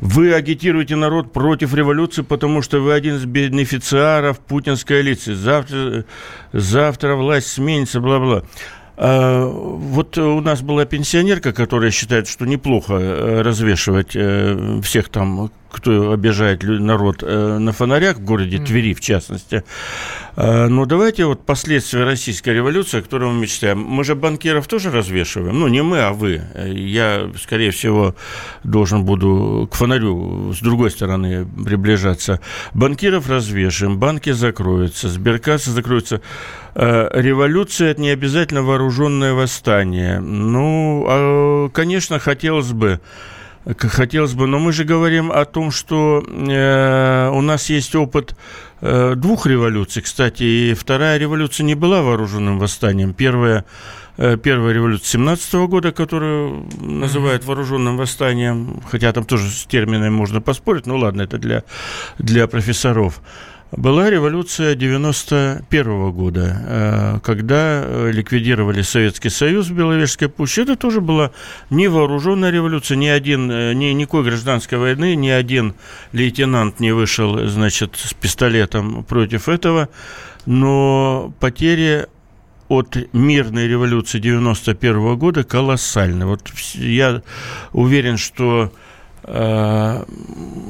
вы 0.00 0.34
агитируете 0.34 0.96
народ 0.96 1.32
против 1.32 1.74
революции, 1.74 2.22
потому 2.22 2.62
что 2.62 2.80
вы 2.80 2.92
один 2.92 3.16
из 3.16 3.24
бенефициаров 3.24 4.38
путинской 4.40 5.00
элиты. 5.00 5.34
Завтра, 5.34 6.04
завтра 6.52 7.14
власть 7.14 7.48
сменится, 7.48 8.00
бла-бла. 8.00 8.42
А, 8.98 9.46
вот 9.46 10.16
у 10.18 10.40
нас 10.40 10.62
была 10.62 10.84
пенсионерка, 10.84 11.52
которая 11.52 11.90
считает, 11.90 12.28
что 12.28 12.46
неплохо 12.46 12.94
э, 12.94 13.42
развешивать 13.42 14.12
э, 14.14 14.80
всех 14.82 15.10
там 15.10 15.50
кто 15.70 16.12
обижает 16.12 16.62
народ 16.62 17.22
э, 17.22 17.58
на 17.58 17.72
фонарях 17.72 18.16
в 18.18 18.24
городе 18.24 18.58
Твери, 18.58 18.94
в 18.94 19.00
частности. 19.00 19.64
Э, 20.36 20.66
но 20.68 20.86
давайте 20.86 21.26
вот 21.26 21.44
последствия 21.44 22.04
российской 22.04 22.50
революции, 22.50 23.00
о 23.00 23.02
которой 23.02 23.30
мы 23.32 23.40
мечтаем. 23.40 23.80
Мы 23.80 24.04
же 24.04 24.14
банкиров 24.14 24.66
тоже 24.68 24.90
развешиваем. 24.90 25.58
Ну, 25.58 25.68
не 25.68 25.82
мы, 25.82 26.00
а 26.00 26.12
вы. 26.12 26.42
Я, 26.64 27.30
скорее 27.40 27.70
всего, 27.70 28.14
должен 28.64 29.04
буду 29.04 29.68
к 29.70 29.74
фонарю 29.74 30.52
с 30.52 30.60
другой 30.60 30.90
стороны 30.90 31.46
приближаться. 31.64 32.40
Банкиров 32.74 33.28
развешиваем, 33.28 33.98
банки 33.98 34.30
закроются, 34.30 35.08
сберкассы 35.08 35.70
закроются. 35.70 36.20
Э, 36.74 37.08
революция– 37.14 37.90
это 37.90 38.00
не 38.00 38.10
обязательно 38.10 38.62
вооруженное 38.62 39.32
восстание. 39.32 40.20
Ну, 40.20 41.06
а, 41.08 41.68
конечно, 41.70 42.18
хотелось 42.18 42.72
бы 42.72 43.00
хотелось 43.74 44.34
бы, 44.34 44.46
но 44.46 44.58
мы 44.58 44.72
же 44.72 44.84
говорим 44.84 45.32
о 45.32 45.44
том, 45.44 45.70
что 45.70 46.22
э, 46.26 47.30
у 47.32 47.40
нас 47.40 47.68
есть 47.68 47.94
опыт 47.94 48.36
э, 48.80 49.14
двух 49.16 49.46
революций, 49.46 50.02
кстати, 50.02 50.42
и 50.42 50.74
вторая 50.74 51.18
революция 51.18 51.64
не 51.64 51.74
была 51.74 52.02
вооруженным 52.02 52.58
восстанием. 52.58 53.12
Первая 53.12 53.64
э, 54.18 54.36
Первая 54.36 54.72
революция 54.72 55.12
17 55.12 55.54
года, 55.68 55.90
которую 55.90 56.68
называют 56.80 57.44
вооруженным 57.44 57.96
восстанием, 57.96 58.82
хотя 58.88 59.12
там 59.12 59.24
тоже 59.24 59.50
с 59.50 59.66
терминами 59.66 60.10
можно 60.10 60.40
поспорить, 60.40 60.86
ну 60.86 60.96
ладно, 60.96 61.22
это 61.22 61.38
для, 61.38 61.64
для 62.18 62.46
профессоров 62.46 63.20
была 63.72 64.10
революция 64.10 64.74
91 64.74 66.12
года, 66.12 66.56
э, 66.60 67.20
когда 67.22 67.82
э, 67.84 68.10
ликвидировали 68.12 68.82
Советский 68.82 69.28
Союз 69.28 69.66
в 69.66 69.74
Беловежской 69.74 70.28
пуще. 70.28 70.62
Это 70.62 70.76
тоже 70.76 71.00
была 71.00 71.32
не 71.70 71.88
вооруженная 71.88 72.50
революция, 72.50 72.96
ни 72.96 73.08
один, 73.08 73.50
э, 73.50 73.72
ни, 73.74 73.86
никакой 73.86 74.24
гражданской 74.24 74.78
войны, 74.78 75.16
ни 75.16 75.28
один 75.28 75.74
лейтенант 76.12 76.78
не 76.78 76.92
вышел, 76.92 77.48
значит, 77.48 77.96
с 77.96 78.14
пистолетом 78.14 79.04
против 79.04 79.48
этого. 79.48 79.88
Но 80.46 81.32
потери 81.40 82.06
от 82.68 82.96
мирной 83.12 83.66
революции 83.66 84.20
91 84.20 85.16
года 85.16 85.42
колоссальны. 85.42 86.26
Вот 86.26 86.48
я 86.74 87.22
уверен, 87.72 88.16
что 88.16 88.72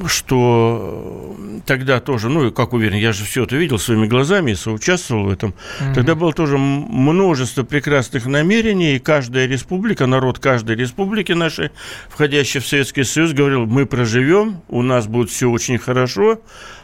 что 0.07 1.37
тогда 1.67 2.01
тоже, 2.01 2.29
ну, 2.29 2.51
как 2.53 2.73
уверен, 2.73 2.97
я 2.97 3.13
же 3.13 3.25
все 3.25 3.45
это 3.45 3.57
видел 3.57 3.79
своими 3.79 4.07
глазами 4.07 4.53
и 4.53 4.55
соучаствовал 4.55 5.25
в 5.25 5.31
этом. 5.31 5.51
Mm-hmm. 5.51 5.95
Тогда 5.95 6.15
было 6.15 6.33
тоже 6.33 6.57
множество 6.57 7.65
прекрасных 7.65 8.27
намерений, 8.27 8.97
и 8.97 8.99
каждая 8.99 9.47
республика, 9.47 10.07
народ 10.07 10.39
каждой 10.39 10.77
республики 10.77 11.33
нашей, 11.33 11.71
входящей 12.09 12.61
в 12.61 12.67
Советский 12.67 13.05
Союз, 13.05 13.33
говорил, 13.33 13.67
мы 13.67 13.85
проживем, 13.85 14.63
у 14.69 14.83
нас 14.83 15.07
будет 15.07 15.31
все 15.31 15.51
очень 15.51 15.79
хорошо, 15.79 16.41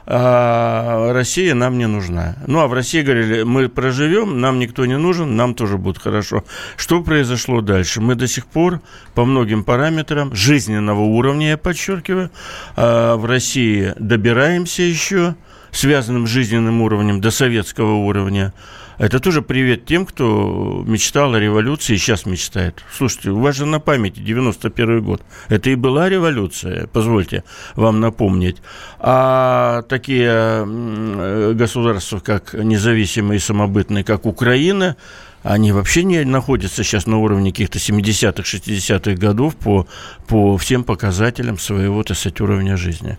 а 0.06 1.12
Россия 1.12 1.54
нам 1.54 1.78
не 1.78 1.86
нужна. 1.86 2.36
Ну, 2.46 2.60
а 2.60 2.66
в 2.66 2.72
России 2.72 3.02
говорили, 3.02 3.42
мы 3.42 3.68
проживем, 3.68 4.40
нам 4.40 4.58
никто 4.58 4.84
не 4.86 4.98
нужен, 4.98 5.36
нам 5.36 5.54
тоже 5.54 5.78
будет 5.78 5.98
хорошо. 5.98 6.44
Что 6.76 7.02
произошло 7.02 7.60
дальше? 7.60 8.00
Мы 8.00 8.14
до 8.14 8.26
сих 8.26 8.46
пор 8.46 8.80
по 9.14 9.24
многим 9.24 9.64
параметрам 9.64 10.34
жизненного 10.34 11.00
уровня, 11.00 11.50
я 11.50 11.58
подчеркиваю, 11.58 12.30
а 12.76 13.16
в 13.16 13.24
России 13.26 13.92
добираемся 13.98 14.82
еще 14.82 15.34
связанным 15.70 16.26
жизненным 16.26 16.82
уровнем 16.82 17.20
до 17.20 17.30
советского 17.30 17.94
уровня. 17.94 18.52
Это 18.98 19.20
тоже 19.20 19.42
привет 19.42 19.86
тем, 19.86 20.06
кто 20.06 20.84
мечтал 20.86 21.34
о 21.34 21.40
революции 21.40 21.94
и 21.94 21.98
сейчас 21.98 22.26
мечтает. 22.26 22.84
Слушайте, 22.96 23.30
у 23.30 23.38
вас 23.40 23.56
же 23.56 23.66
на 23.66 23.80
памяти 23.80 24.20
91 24.20 25.02
год. 25.02 25.22
Это 25.48 25.70
и 25.70 25.74
была 25.74 26.08
революция, 26.08 26.86
позвольте 26.86 27.42
вам 27.74 28.00
напомнить. 28.00 28.58
А 28.98 29.82
такие 29.88 31.54
государства, 31.54 32.20
как 32.20 32.54
независимые 32.54 33.38
и 33.38 33.40
самобытные, 33.40 34.04
как 34.04 34.26
Украина, 34.26 34.96
они 35.42 35.72
вообще 35.72 36.04
не 36.04 36.24
находятся 36.24 36.84
сейчас 36.84 37.06
на 37.06 37.18
уровне 37.18 37.50
каких-то 37.50 37.78
70-х, 37.78 38.42
60-х 38.42 39.14
годов 39.14 39.56
по, 39.56 39.88
по 40.28 40.56
всем 40.56 40.84
показателям 40.84 41.58
своего, 41.58 42.02
так 42.04 42.16
сказать, 42.16 42.40
уровня 42.40 42.76
жизни. 42.76 43.18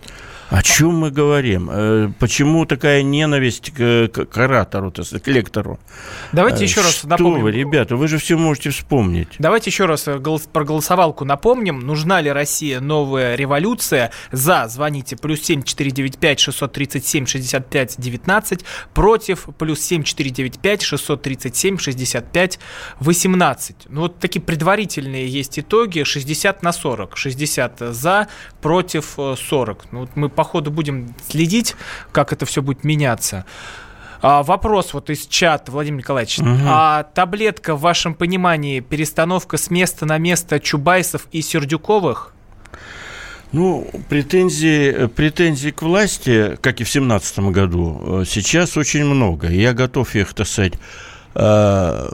О 0.54 0.62
чем 0.62 0.98
мы 0.98 1.10
говорим? 1.10 1.68
Э, 1.68 2.12
почему 2.20 2.64
такая 2.64 3.02
ненависть 3.02 3.72
к, 3.72 4.06
к 4.06 4.38
оратору, 4.38 4.92
к 4.92 5.26
лектору? 5.26 5.80
Давайте 6.30 6.62
еще 6.62 6.80
раз 6.80 6.98
Что 6.98 7.08
напомним. 7.08 7.42
вы, 7.42 7.50
ребята, 7.50 7.96
вы 7.96 8.06
же 8.06 8.18
все 8.18 8.38
можете 8.38 8.70
вспомнить. 8.70 9.30
Давайте 9.40 9.70
еще 9.70 9.86
раз 9.86 10.06
э, 10.06 10.16
про 10.52 10.64
голосовалку 10.64 11.24
напомним. 11.24 11.80
Нужна 11.80 12.20
ли 12.20 12.30
Россия 12.30 12.78
новая 12.78 13.34
революция? 13.34 14.12
За 14.30 14.68
звоните 14.68 15.16
плюс 15.16 15.40
7 15.42 15.64
495 15.64 16.38
637 16.38 17.26
65 17.26 17.94
19. 17.98 18.64
Против 18.94 19.48
плюс 19.58 19.80
7 19.80 20.04
495 20.04 20.82
637 20.82 21.78
65 21.78 22.60
18. 23.00 23.76
Ну 23.88 24.02
вот 24.02 24.20
такие 24.20 24.40
предварительные 24.40 25.26
есть 25.26 25.58
итоги. 25.58 26.04
60 26.04 26.62
на 26.62 26.72
40. 26.72 27.16
60 27.16 27.78
за, 27.90 28.28
против 28.62 29.16
40. 29.16 29.86
Ну 29.90 30.00
вот 30.02 30.10
мы 30.14 30.28
по 30.28 30.43
ходу 30.44 30.70
будем 30.70 31.14
следить, 31.28 31.74
как 32.12 32.32
это 32.32 32.46
все 32.46 32.62
будет 32.62 32.84
меняться. 32.84 33.44
А, 34.22 34.42
вопрос 34.42 34.94
вот 34.94 35.10
из 35.10 35.26
чата, 35.26 35.70
Владимир 35.70 35.98
Николаевич. 35.98 36.38
Угу. 36.38 36.48
А 36.66 37.02
таблетка, 37.02 37.74
в 37.74 37.80
вашем 37.80 38.14
понимании, 38.14 38.80
перестановка 38.80 39.58
с 39.58 39.68
места 39.70 40.06
на 40.06 40.16
место 40.16 40.60
Чубайсов 40.60 41.26
и 41.30 41.42
Сердюковых? 41.42 42.32
Ну, 43.52 43.88
претензии, 44.08 45.06
претензий 45.08 45.70
к 45.72 45.82
власти, 45.82 46.56
как 46.60 46.80
и 46.80 46.84
в 46.84 46.90
2017 46.90 47.38
году, 47.50 48.00
э, 48.22 48.24
сейчас 48.26 48.76
очень 48.76 49.04
много. 49.04 49.48
Я 49.48 49.74
готов 49.74 50.14
их, 50.16 50.32
так 50.34 50.48
сказать, 50.48 50.72
э, 51.34 52.08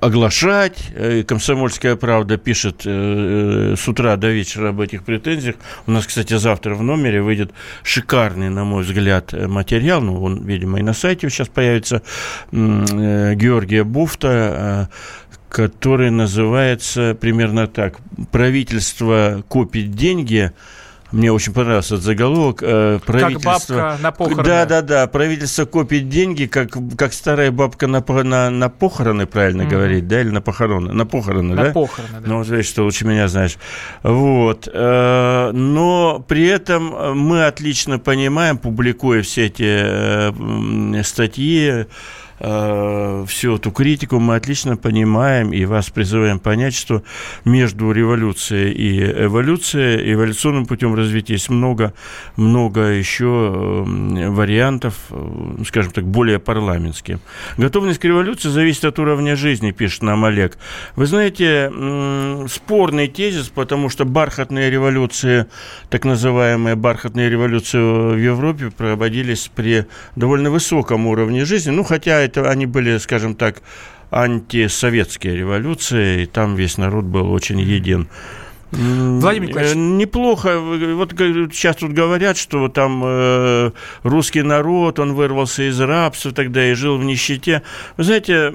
оглашать. 0.00 0.92
И 0.98 1.22
«Комсомольская 1.22 1.96
правда» 1.96 2.36
пишет 2.36 2.82
э, 2.84 3.74
с 3.76 3.88
утра 3.88 4.16
до 4.16 4.30
вечера 4.30 4.70
об 4.70 4.80
этих 4.80 5.04
претензиях. 5.04 5.56
У 5.86 5.90
нас, 5.90 6.06
кстати, 6.06 6.36
завтра 6.36 6.74
в 6.74 6.82
номере 6.82 7.22
выйдет 7.22 7.52
шикарный, 7.82 8.50
на 8.50 8.64
мой 8.64 8.82
взгляд, 8.82 9.32
материал. 9.32 10.00
Ну, 10.00 10.22
он, 10.22 10.44
видимо, 10.44 10.78
и 10.78 10.82
на 10.82 10.92
сайте 10.92 11.28
сейчас 11.30 11.48
появится. 11.48 12.02
Георгия 12.50 13.84
Буфта 13.84 14.88
который 15.52 16.10
называется 16.10 17.14
примерно 17.20 17.66
так. 17.66 17.98
Правительство 18.30 19.44
копит 19.48 19.92
деньги, 19.92 20.52
мне 21.12 21.30
очень 21.30 21.52
понравился 21.52 21.94
этот 21.94 22.04
заголовок. 22.04 22.62
Э, 22.62 22.98
правительство... 23.04 23.52
Как 23.52 23.68
бабка 23.68 24.02
на 24.02 24.12
похороны. 24.12 24.44
Да, 24.44 24.66
да, 24.66 24.82
да. 24.82 25.06
Правительство 25.06 25.64
копит 25.64 26.08
деньги, 26.08 26.46
как, 26.46 26.70
как 26.96 27.12
старая 27.12 27.50
бабка 27.50 27.86
на, 27.86 28.02
на, 28.24 28.50
на 28.50 28.68
похороны, 28.68 29.26
правильно 29.26 29.62
mm-hmm. 29.62 29.68
говорить, 29.68 30.08
да, 30.08 30.20
или 30.20 30.30
на 30.30 30.40
похороны? 30.40 30.92
На 30.92 31.06
похороны, 31.06 31.54
на 31.54 31.56
да? 31.56 31.68
На 31.68 31.72
похороны, 31.72 32.20
да. 32.20 32.22
Ну, 32.24 32.44
знаешь, 32.44 32.66
что 32.66 32.82
лучше 32.82 33.06
меня 33.06 33.28
знаешь. 33.28 33.58
Вот. 34.02 34.68
Э, 34.72 35.50
но 35.52 36.24
при 36.26 36.46
этом 36.46 37.18
мы 37.18 37.46
отлично 37.46 37.98
понимаем, 37.98 38.58
публикуя 38.58 39.22
все 39.22 39.46
эти 39.46 39.64
э, 39.66 41.02
статьи, 41.02 41.86
э, 42.42 43.24
всю 43.28 43.56
эту 43.56 43.70
критику 43.70 44.18
мы 44.18 44.36
отлично 44.36 44.76
понимаем 44.76 45.52
и 45.52 45.64
вас 45.64 45.90
призываем 45.90 46.38
понять, 46.38 46.74
что 46.74 47.02
между 47.44 47.92
революцией 47.92 48.72
и 48.72 49.24
эволюцией, 49.24 50.12
эволюционным 50.12 50.66
путем 50.66 50.94
развития 50.94 51.34
есть 51.34 51.50
много, 51.50 51.94
много 52.36 52.80
еще 52.80 53.84
э, 53.86 54.28
вариантов, 54.30 54.94
э, 55.10 55.64
скажем 55.66 55.92
так, 55.92 56.04
более 56.04 56.38
парламентских. 56.38 57.20
Готовность 57.56 58.00
к 58.00 58.04
революции 58.04 58.48
зависит 58.48 58.84
от 58.84 58.98
уровня 58.98 59.36
жизни, 59.36 59.70
пишет 59.70 60.02
нам 60.02 60.24
Олег. 60.24 60.58
Вы 60.96 61.06
знаете, 61.06 61.70
спорный 62.48 63.08
тезис, 63.08 63.48
потому 63.48 63.88
что 63.88 64.04
бархатные 64.04 64.70
революции, 64.70 65.46
так 65.90 66.04
называемые 66.04 66.74
бархатные 66.74 67.30
революции 67.30 67.78
в 67.78 68.16
Европе 68.16 68.70
проводились 68.70 69.50
при 69.54 69.86
довольно 70.16 70.50
высоком 70.50 71.06
уровне 71.06 71.44
жизни, 71.44 71.70
ну, 71.70 71.84
хотя 71.84 72.18
это 72.32 72.50
они 72.50 72.66
были, 72.66 72.98
скажем 72.98 73.34
так, 73.34 73.62
антисоветские 74.10 75.36
революции, 75.36 76.22
и 76.22 76.26
там 76.26 76.56
весь 76.56 76.78
народ 76.78 77.04
был 77.04 77.30
очень 77.30 77.60
един. 77.60 78.08
Владимир 78.72 79.48
Николаевич. 79.48 79.76
Э, 79.76 79.78
неплохо. 79.78 80.58
Вот 80.58 81.12
сейчас 81.12 81.76
тут 81.76 81.92
говорят, 81.92 82.38
что 82.38 82.68
там 82.68 83.02
э, 83.04 83.70
русский 84.02 84.42
народ, 84.42 84.98
он 84.98 85.12
вырвался 85.12 85.68
из 85.68 85.78
рабства 85.78 86.32
тогда 86.32 86.64
и 86.64 86.72
жил 86.72 86.96
в 86.96 87.04
нищете. 87.04 87.62
Вы 87.98 88.04
знаете, 88.04 88.48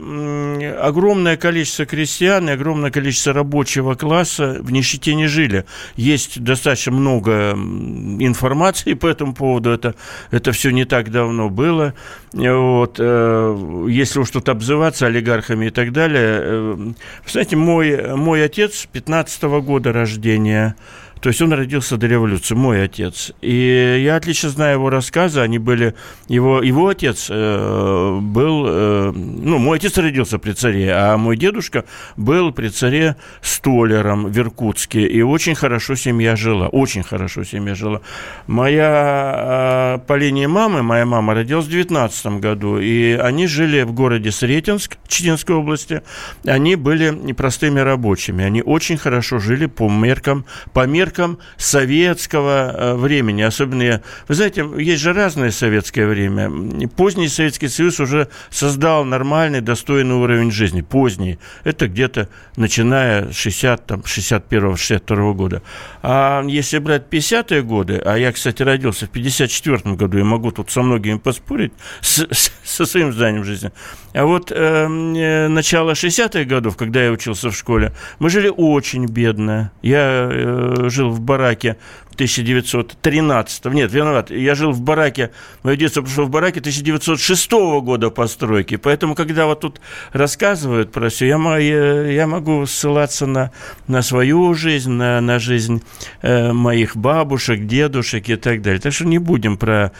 огромное 0.79 1.37
количество 1.37 1.85
крестьян 1.85 2.49
и 2.49 2.53
огромное 2.53 2.89
количество 2.89 3.33
рабочего 3.33 3.93
класса 3.93 4.57
в 4.59 4.71
нищете 4.71 5.13
не 5.13 5.27
жили. 5.27 5.65
Есть 5.95 6.41
достаточно 6.41 6.93
много 6.93 7.51
информации 7.51 8.95
по 8.95 9.05
этому 9.05 9.33
поводу. 9.35 9.69
Это, 9.69 9.93
это 10.31 10.51
все 10.51 10.71
не 10.71 10.85
так 10.85 11.11
давно 11.11 11.49
было. 11.49 11.93
Вот, 12.33 12.95
э, 12.97 13.85
если 13.87 14.19
уж 14.19 14.31
тут 14.31 14.49
обзываться 14.49 15.05
олигархами 15.05 15.67
и 15.67 15.69
так 15.69 15.91
далее. 15.91 16.39
Э, 16.41 16.73
вы 16.75 16.95
знаете, 17.31 17.55
мой, 17.55 18.15
мой 18.15 18.43
отец 18.43 18.87
15 18.91 19.43
-го 19.43 19.61
года 19.61 19.93
рождения 19.93 20.06
рождения 20.07 20.75
то 21.21 21.29
есть 21.29 21.41
он 21.41 21.53
родился 21.53 21.97
до 21.97 22.07
революции, 22.07 22.55
мой 22.55 22.83
отец. 22.83 23.31
И 23.41 24.01
я 24.03 24.15
отлично 24.15 24.49
знаю 24.49 24.75
его 24.75 24.89
рассказы, 24.89 25.41
они 25.41 25.59
были... 25.59 25.95
Его, 26.27 26.61
его 26.61 26.87
отец 26.87 27.27
э, 27.29 28.19
был... 28.21 28.65
Э, 28.67 29.11
ну, 29.13 29.57
мой 29.57 29.77
отец 29.77 29.97
родился 29.97 30.37
при 30.37 30.51
царе, 30.51 30.91
а 30.93 31.17
мой 31.17 31.37
дедушка 31.37 31.85
был 32.15 32.51
при 32.51 32.69
царе 32.69 33.15
столером 33.41 34.27
в 34.27 34.37
Иркутске. 34.37 35.07
И 35.07 35.21
очень 35.21 35.55
хорошо 35.55 35.95
семья 35.95 36.35
жила, 36.35 36.67
очень 36.67 37.03
хорошо 37.03 37.43
семья 37.43 37.75
жила. 37.75 38.01
Моя... 38.45 39.97
Э, 39.97 40.07
по 40.07 40.15
линии 40.15 40.45
мамы, 40.45 40.83
моя 40.83 41.05
мама 41.05 41.33
родилась 41.33 41.65
в 41.65 41.69
19 41.69 42.39
году, 42.39 42.77
и 42.79 43.13
они 43.13 43.47
жили 43.47 43.83
в 43.83 43.93
городе 43.93 44.31
Сретенск, 44.31 44.97
Читинской 45.07 45.55
области. 45.55 46.01
Они 46.45 46.75
были 46.75 47.09
непростыми 47.09 47.79
рабочими, 47.79 48.43
они 48.43 48.61
очень 48.61 48.97
хорошо 48.97 49.39
жили 49.39 49.65
по 49.65 49.89
меркам, 49.89 50.45
по 50.73 50.85
меркам 50.85 51.06
меркам 51.07 51.39
советского 51.57 52.71
э, 52.71 52.95
времени. 52.95 53.41
Особенно, 53.41 54.01
вы 54.27 54.35
знаете, 54.35 54.67
есть 54.77 55.01
же 55.01 55.13
разное 55.13 55.51
советское 55.51 56.05
время. 56.05 56.51
Поздний 56.95 57.29
Советский 57.29 57.69
Союз 57.69 57.99
уже 57.99 58.27
создал 58.49 59.05
нормальный, 59.05 59.61
достойный 59.61 60.15
уровень 60.15 60.51
жизни. 60.51 60.81
Поздний. 60.81 61.39
Это 61.63 61.87
где-то 61.87 62.29
начиная 62.55 63.31
с 63.31 63.35
60, 63.35 63.85
там, 63.85 63.99
61-62 64.01 65.33
года. 65.33 65.61
А 66.01 66.43
если 66.45 66.79
брать 66.79 67.03
50-е 67.09 67.63
годы, 67.63 68.01
а 68.03 68.17
я, 68.17 68.31
кстати, 68.31 68.63
родился 68.63 69.05
в 69.05 69.09
54 69.09 69.95
году, 69.95 70.17
и 70.17 70.23
могу 70.23 70.51
тут 70.51 70.71
со 70.71 70.81
многими 70.81 71.17
поспорить, 71.17 71.71
с, 72.01 72.27
с, 72.31 72.51
со 72.63 72.85
своим 72.85 73.13
зданием 73.13 73.43
жизни. 73.43 73.71
А 74.13 74.25
вот 74.25 74.51
эм, 74.51 75.13
э, 75.15 75.47
начало 75.47 75.91
60-х 75.91 76.43
годов, 76.45 76.75
когда 76.75 77.03
я 77.03 77.11
учился 77.11 77.49
в 77.49 77.55
школе, 77.55 77.93
мы 78.19 78.29
жили 78.29 78.51
очень 78.55 79.05
бедно. 79.05 79.71
Я 79.81 80.29
э, 80.31 80.89
жил 80.97 81.11
в 81.11 81.21
бараке 81.21 81.77
1913, 82.17 83.65
нет, 83.65 83.93
виноват, 83.93 84.31
я 84.31 84.55
жил 84.55 84.71
в 84.71 84.81
бараке, 84.81 85.31
мое 85.61 85.75
детство 85.75 86.01
прошло 86.01 86.25
в 86.25 86.29
бараке 86.31 86.59
1906 86.61 87.51
года 87.51 88.09
постройки, 88.09 88.77
поэтому, 88.77 89.13
когда 89.13 89.45
вот 89.45 89.59
тут 89.59 89.79
рассказывают 90.13 90.91
про 90.91 91.09
все, 91.09 91.27
я, 91.27 91.57
я, 91.57 92.07
я 92.07 92.27
могу 92.27 92.65
ссылаться 92.65 93.27
на, 93.27 93.51
на 93.87 94.01
свою 94.01 94.55
жизнь, 94.55 94.89
на, 94.89 95.21
на 95.21 95.37
жизнь 95.37 95.83
э, 96.23 96.51
моих 96.53 96.97
бабушек, 96.97 97.67
дедушек 97.67 98.29
и 98.29 98.35
так 98.35 98.63
далее. 98.63 98.81
Так 98.81 98.93
что 98.93 99.05
не 99.05 99.19
будем 99.19 99.57
про 99.57 99.91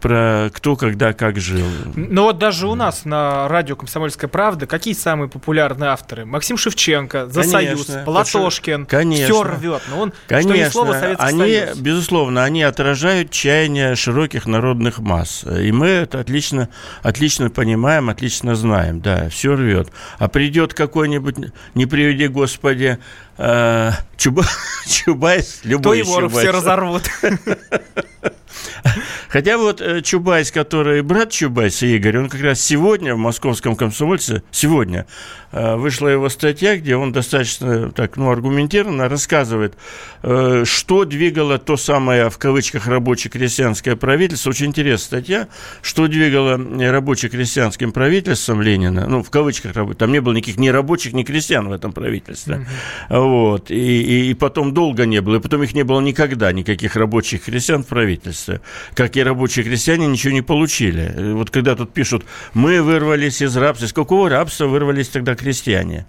про 0.00 0.50
кто, 0.52 0.76
когда, 0.76 1.12
как 1.12 1.38
жил. 1.38 1.66
Ну 1.94 2.22
вот 2.22 2.38
даже 2.38 2.66
у 2.66 2.74
нас 2.74 3.04
на 3.04 3.48
радио 3.48 3.76
«Комсомольская 3.76 4.28
правда» 4.28 4.66
какие 4.66 4.94
самые 4.94 5.28
популярные 5.28 5.90
авторы? 5.90 6.24
Максим 6.24 6.56
Шевченко, 6.56 7.26
«За 7.26 7.42
Союз», 7.42 7.90
Платошкин, 8.04 8.86
конечно, 8.86 9.24
все 9.24 9.42
рвет. 9.42 9.82
Но 9.90 10.00
он, 10.00 10.12
конечно, 10.26 10.54
что 10.54 10.64
ни 10.64 10.68
слова 10.68 10.92
Советский 10.94 11.26
они, 11.26 11.38
Союз. 11.38 11.61
Безусловно, 11.76 12.44
они 12.44 12.62
отражают 12.62 13.30
чаяние 13.30 13.96
широких 13.96 14.46
народных 14.46 14.98
масс. 14.98 15.44
И 15.44 15.72
мы 15.72 15.86
это 15.86 16.20
отлично, 16.20 16.68
отлично 17.02 17.50
понимаем, 17.50 18.08
отлично 18.10 18.54
знаем. 18.54 19.00
Да, 19.00 19.28
все 19.28 19.54
рвет. 19.54 19.88
А 20.18 20.28
придет 20.28 20.74
какой-нибудь, 20.74 21.36
не 21.74 21.86
приведи 21.86 22.28
Господи, 22.28 22.98
э, 23.38 23.90
Чуба, 24.16 24.44
Чубайс, 24.86 25.60
любой 25.64 25.82
То 25.82 25.94
его 25.94 26.20
Чубайс. 26.20 26.38
все 26.38 26.50
разорвут. 26.50 27.02
Хотя 29.28 29.58
вот 29.58 29.80
э, 29.80 30.02
Чубайс, 30.02 30.50
который 30.50 31.02
брат 31.02 31.30
Чубайса, 31.30 31.86
Игорь, 31.86 32.18
он 32.18 32.28
как 32.28 32.40
раз 32.40 32.60
сегодня 32.60 33.14
в 33.14 33.18
московском 33.18 33.76
комсомольце, 33.76 34.42
сегодня 34.50 35.06
э, 35.52 35.76
вышла 35.76 36.08
его 36.08 36.28
статья, 36.28 36.76
где 36.76 36.96
он 36.96 37.12
достаточно 37.12 37.90
так, 37.90 38.16
ну, 38.16 38.30
аргументированно 38.30 39.08
рассказывает, 39.08 39.74
э, 40.22 40.64
что 40.66 41.04
двигало 41.04 41.58
то 41.58 41.76
самое, 41.76 42.30
в 42.30 42.38
кавычках, 42.38 42.86
рабоче-крестьянское 42.86 43.96
правительство. 43.96 44.50
Очень 44.50 44.66
интересная 44.66 44.98
статья, 44.98 45.48
что 45.80 46.08
двигало 46.08 46.58
рабоче-крестьянским 46.90 47.92
правительством 47.92 48.62
Ленина, 48.62 49.06
ну, 49.06 49.22
в 49.22 49.30
кавычках, 49.30 49.72
там 49.96 50.12
не 50.12 50.20
было 50.20 50.32
никаких 50.32 50.58
ни 50.58 50.68
рабочих, 50.68 51.12
ни 51.12 51.22
крестьян 51.22 51.68
в 51.68 51.72
этом 51.72 51.92
правительстве. 51.92 52.66
Mm-hmm. 53.08 53.20
Вот. 53.20 53.70
И, 53.70 54.02
и, 54.02 54.30
и 54.30 54.34
потом 54.34 54.74
долго 54.74 55.06
не 55.06 55.20
было, 55.20 55.36
и 55.36 55.40
потом 55.40 55.62
их 55.62 55.74
не 55.74 55.82
было 55.82 56.00
никогда, 56.00 56.52
никаких 56.52 56.96
рабочих 56.96 57.44
крестьян 57.44 57.84
в 57.84 57.86
правительстве. 57.86 58.60
Как 58.94 59.16
и 59.16 59.22
рабочие 59.22 59.64
крестьяне 59.64 60.06
ничего 60.06 60.32
не 60.32 60.42
получили. 60.42 61.32
Вот 61.32 61.50
когда 61.50 61.76
тут 61.76 61.92
пишут, 61.92 62.24
мы 62.54 62.82
вырвались 62.82 63.42
из 63.42 63.56
рабства, 63.56 63.86
из 63.86 63.92
какого 63.92 64.28
рабства 64.28 64.66
вырвались 64.66 65.08
тогда 65.08 65.34
крестьяне? 65.34 66.06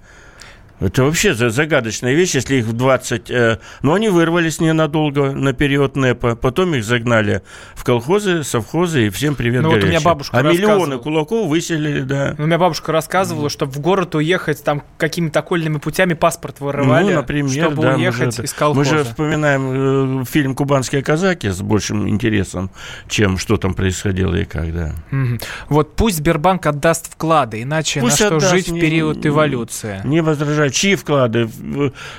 Это 0.84 1.04
вообще 1.04 1.34
загадочная 1.34 2.13
вещь, 2.13 2.36
если 2.36 2.58
их 2.58 2.65
в 2.65 2.74
20... 2.74 3.32
Э, 3.32 3.60
но 3.82 3.93
они 3.93 4.10
вырвались 4.10 4.60
ненадолго 4.60 5.32
на 5.32 5.54
период 5.54 5.96
НЭПа, 5.96 6.36
потом 6.36 6.76
их 6.76 6.84
загнали 6.84 7.41
в 7.74 7.86
колхозы, 7.86 8.43
совхозы, 8.43 9.08
и 9.08 9.10
всем 9.10 9.36
привет 9.36 9.63
ну, 9.63 9.72
вот 9.72 9.84
у 9.84 9.88
меня 9.88 10.02
бабушка 10.02 10.38
А 10.38 10.41
миллионы 10.41 10.98
кулаков 10.98 11.48
выселили, 11.48 12.02
да. 12.02 12.36
У 12.38 12.43
меня 12.43 12.58
бабушка 12.58 12.91
рассказывала, 12.91 13.50
что 13.50 13.65
в 13.65 13.80
город 13.80 14.15
уехать 14.15 14.62
там 14.63 14.84
какими-то 14.98 15.39
окольными 15.39 15.78
путями 15.78 16.15
паспорт 16.15 16.60
вырывали, 16.60 17.12
ну, 17.12 17.15
например, 17.15 17.50
чтобы 17.50 17.84
да, 17.84 17.96
уехать 17.96 18.36
же, 18.36 18.43
из 18.43 18.54
колхоза. 18.54 18.80
Мы 18.80 18.98
же 18.98 19.04
вспоминаем 19.06 20.22
э, 20.22 20.26
фильм 20.26 20.54
«Кубанские 20.54 21.02
казаки» 21.02 21.48
с 21.48 21.62
большим 21.62 22.10
интересом, 22.10 22.72
чем 23.08 23.38
что 23.38 23.56
там 23.56 23.74
происходило 23.74 24.36
и 24.36 24.43
как, 24.43 24.74
да. 24.74 24.93
Угу. 25.12 25.39
Вот 25.69 25.96
пусть 25.96 26.17
Сбербанк 26.17 26.65
отдаст 26.65 27.10
вклады, 27.13 27.62
иначе 27.62 28.02
пусть 28.02 28.19
на 28.19 28.27
что 28.27 28.36
отдаст, 28.36 28.52
жить 28.52 28.69
в 28.69 28.77
период 28.77 29.25
эволюции? 29.25 30.02
Не 30.04 30.21
возражаю 30.21 30.73
чьи 30.74 30.96
вклады? 30.96 31.50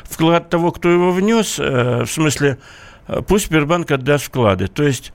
Вклад 0.04 0.48
того, 0.48 0.72
кто 0.72 0.88
его 0.88 1.12
внес, 1.12 1.58
э, 1.58 2.04
в 2.04 2.10
смысле, 2.10 2.58
э, 3.08 3.20
пусть 3.26 3.46
Сбербанк 3.46 3.90
отдаст 3.90 4.24
вклады. 4.24 4.68
То 4.68 4.82
есть 4.82 5.12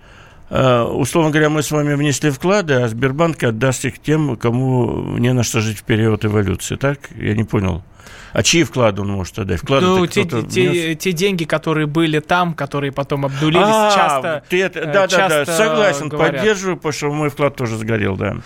э, 0.50 0.82
условно 0.82 1.32
говоря, 1.32 1.50
мы 1.50 1.64
с 1.64 1.72
вами 1.72 1.96
внесли 1.96 2.30
вклады, 2.30 2.76
а 2.76 2.88
Сбербанк 2.88 3.44
отдаст 3.44 3.86
их 3.86 4.00
тем, 4.00 4.36
кому 4.36 5.18
не 5.18 5.34
на 5.34 5.44
что 5.44 5.62
жить 5.62 5.80
в 5.80 5.84
период 5.84 6.26
эволюции. 6.26 6.76
Так? 6.76 7.10
Я 7.16 7.34
не 7.34 7.44
понял. 7.44 7.84
А 8.34 8.44
чьи 8.44 8.64
вклады 8.64 9.02
он 9.02 9.10
может 9.10 9.38
отдать? 9.40 9.62
Вклады 9.62 9.86
ну, 9.86 10.08
те, 10.08 10.26
те, 10.26 10.96
те 10.96 11.12
деньги, 11.12 11.44
которые 11.46 11.88
были 11.88 12.20
там, 12.20 12.54
которые 12.54 12.92
потом 12.92 13.26
обдулились, 13.26 13.64
а, 13.66 13.92
часто 13.94 14.44
ты 14.50 14.64
это, 14.64 14.86
Да, 14.86 15.08
часто 15.08 15.30
да, 15.30 15.46
да, 15.46 15.58
согласен, 15.58 16.10
говорят. 16.10 16.36
поддерживаю, 16.38 16.78
потому 16.78 16.94
что 16.94 17.12
мой 17.12 17.30
вклад 17.30 17.56
тоже 17.56 17.78
сгорел, 17.78 18.16
да. 18.16 18.38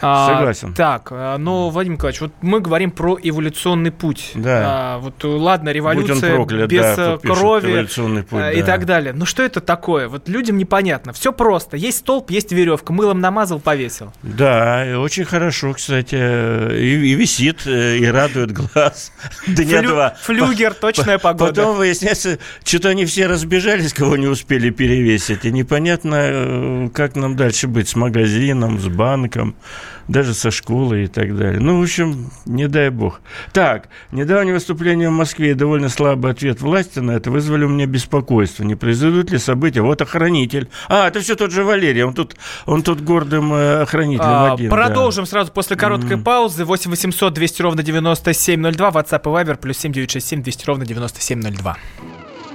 А, 0.00 0.34
Согласен. 0.34 0.74
Так, 0.74 1.08
а, 1.12 1.38
ну, 1.38 1.68
Владимир 1.70 1.96
Николаевич, 1.96 2.20
вот 2.20 2.32
мы 2.40 2.60
говорим 2.60 2.90
про 2.90 3.16
эволюционный 3.22 3.92
путь. 3.92 4.32
Да. 4.34 4.62
А, 4.64 4.98
вот 4.98 5.22
ладно, 5.22 5.70
революция 5.70 6.34
проклят, 6.34 6.68
без 6.68 6.96
да, 6.96 7.18
крови 7.18 7.86
путь, 8.28 8.56
и 8.56 8.60
да. 8.60 8.66
так 8.66 8.86
далее. 8.86 9.12
Но 9.12 9.24
что 9.24 9.42
это 9.42 9.60
такое? 9.60 10.08
Вот 10.08 10.28
людям 10.28 10.58
непонятно. 10.58 11.12
Все 11.12 11.32
просто. 11.32 11.76
Есть 11.76 11.98
столб, 11.98 12.30
есть 12.30 12.52
веревка. 12.52 12.92
Мылом 12.92 13.20
намазал, 13.20 13.60
повесил. 13.60 14.12
Да, 14.22 14.88
и 14.88 14.94
очень 14.94 15.24
хорошо, 15.24 15.72
кстати. 15.72 16.14
И, 16.14 17.12
и 17.12 17.14
висит, 17.14 17.66
э, 17.66 17.98
и 17.98 18.06
радует 18.06 18.52
глаз. 18.52 19.12
Дня 19.46 19.82
два. 19.82 20.16
Флюгер, 20.22 20.74
точная 20.74 21.18
погода. 21.18 21.52
Потом 21.52 21.76
выясняется, 21.76 22.38
что-то 22.64 22.90
они 22.90 23.04
все 23.04 23.26
разбежались, 23.26 23.92
кого 23.92 24.16
не 24.16 24.26
успели 24.26 24.70
перевесить. 24.70 25.44
И 25.44 25.52
непонятно, 25.52 26.16
э, 26.18 26.88
как 26.94 27.16
нам 27.16 27.36
дальше 27.36 27.68
быть 27.68 27.88
с 27.88 27.96
магазином, 27.96 28.78
с 28.78 28.88
банком 28.88 29.54
даже 30.08 30.34
со 30.34 30.50
школы 30.50 31.04
и 31.04 31.06
так 31.06 31.36
далее. 31.36 31.60
Ну, 31.60 31.78
в 31.78 31.82
общем, 31.82 32.30
не 32.46 32.68
дай 32.68 32.90
бог. 32.90 33.20
Так, 33.52 33.88
недавнее 34.10 34.54
выступление 34.54 35.08
в 35.08 35.12
Москве 35.12 35.52
и 35.52 35.54
довольно 35.54 35.88
слабый 35.88 36.32
ответ 36.32 36.60
власти 36.60 36.98
на 36.98 37.12
это 37.12 37.30
вызвали 37.30 37.64
у 37.64 37.68
меня 37.68 37.86
беспокойство. 37.86 38.64
Не 38.64 38.74
произойдут 38.74 39.30
ли 39.30 39.38
события? 39.38 39.82
Вот 39.82 40.02
охранитель. 40.02 40.68
А, 40.88 41.08
это 41.08 41.20
все 41.20 41.36
тот 41.36 41.52
же 41.52 41.64
Валерий, 41.64 42.02
он 42.02 42.14
тут, 42.14 42.36
он 42.66 42.82
тут 42.82 43.00
гордым 43.02 43.52
э, 43.52 43.82
охранителем 43.82 44.26
а, 44.28 44.52
один. 44.54 44.70
Продолжим 44.70 45.24
да. 45.24 45.30
сразу 45.30 45.52
после 45.52 45.76
короткой 45.76 46.16
mm. 46.16 46.22
паузы. 46.22 46.64
8 46.64 46.90
800 46.90 47.32
200 47.32 47.62
ровно 47.62 47.82
9702, 47.82 48.90
WhatsApp 48.90 49.20
и 49.20 49.44
Viber, 49.44 49.56
плюс 49.56 49.78
7 49.78 49.92
967 49.92 50.42
200 50.42 50.66
ровно 50.66 50.86
9702. 50.86 51.76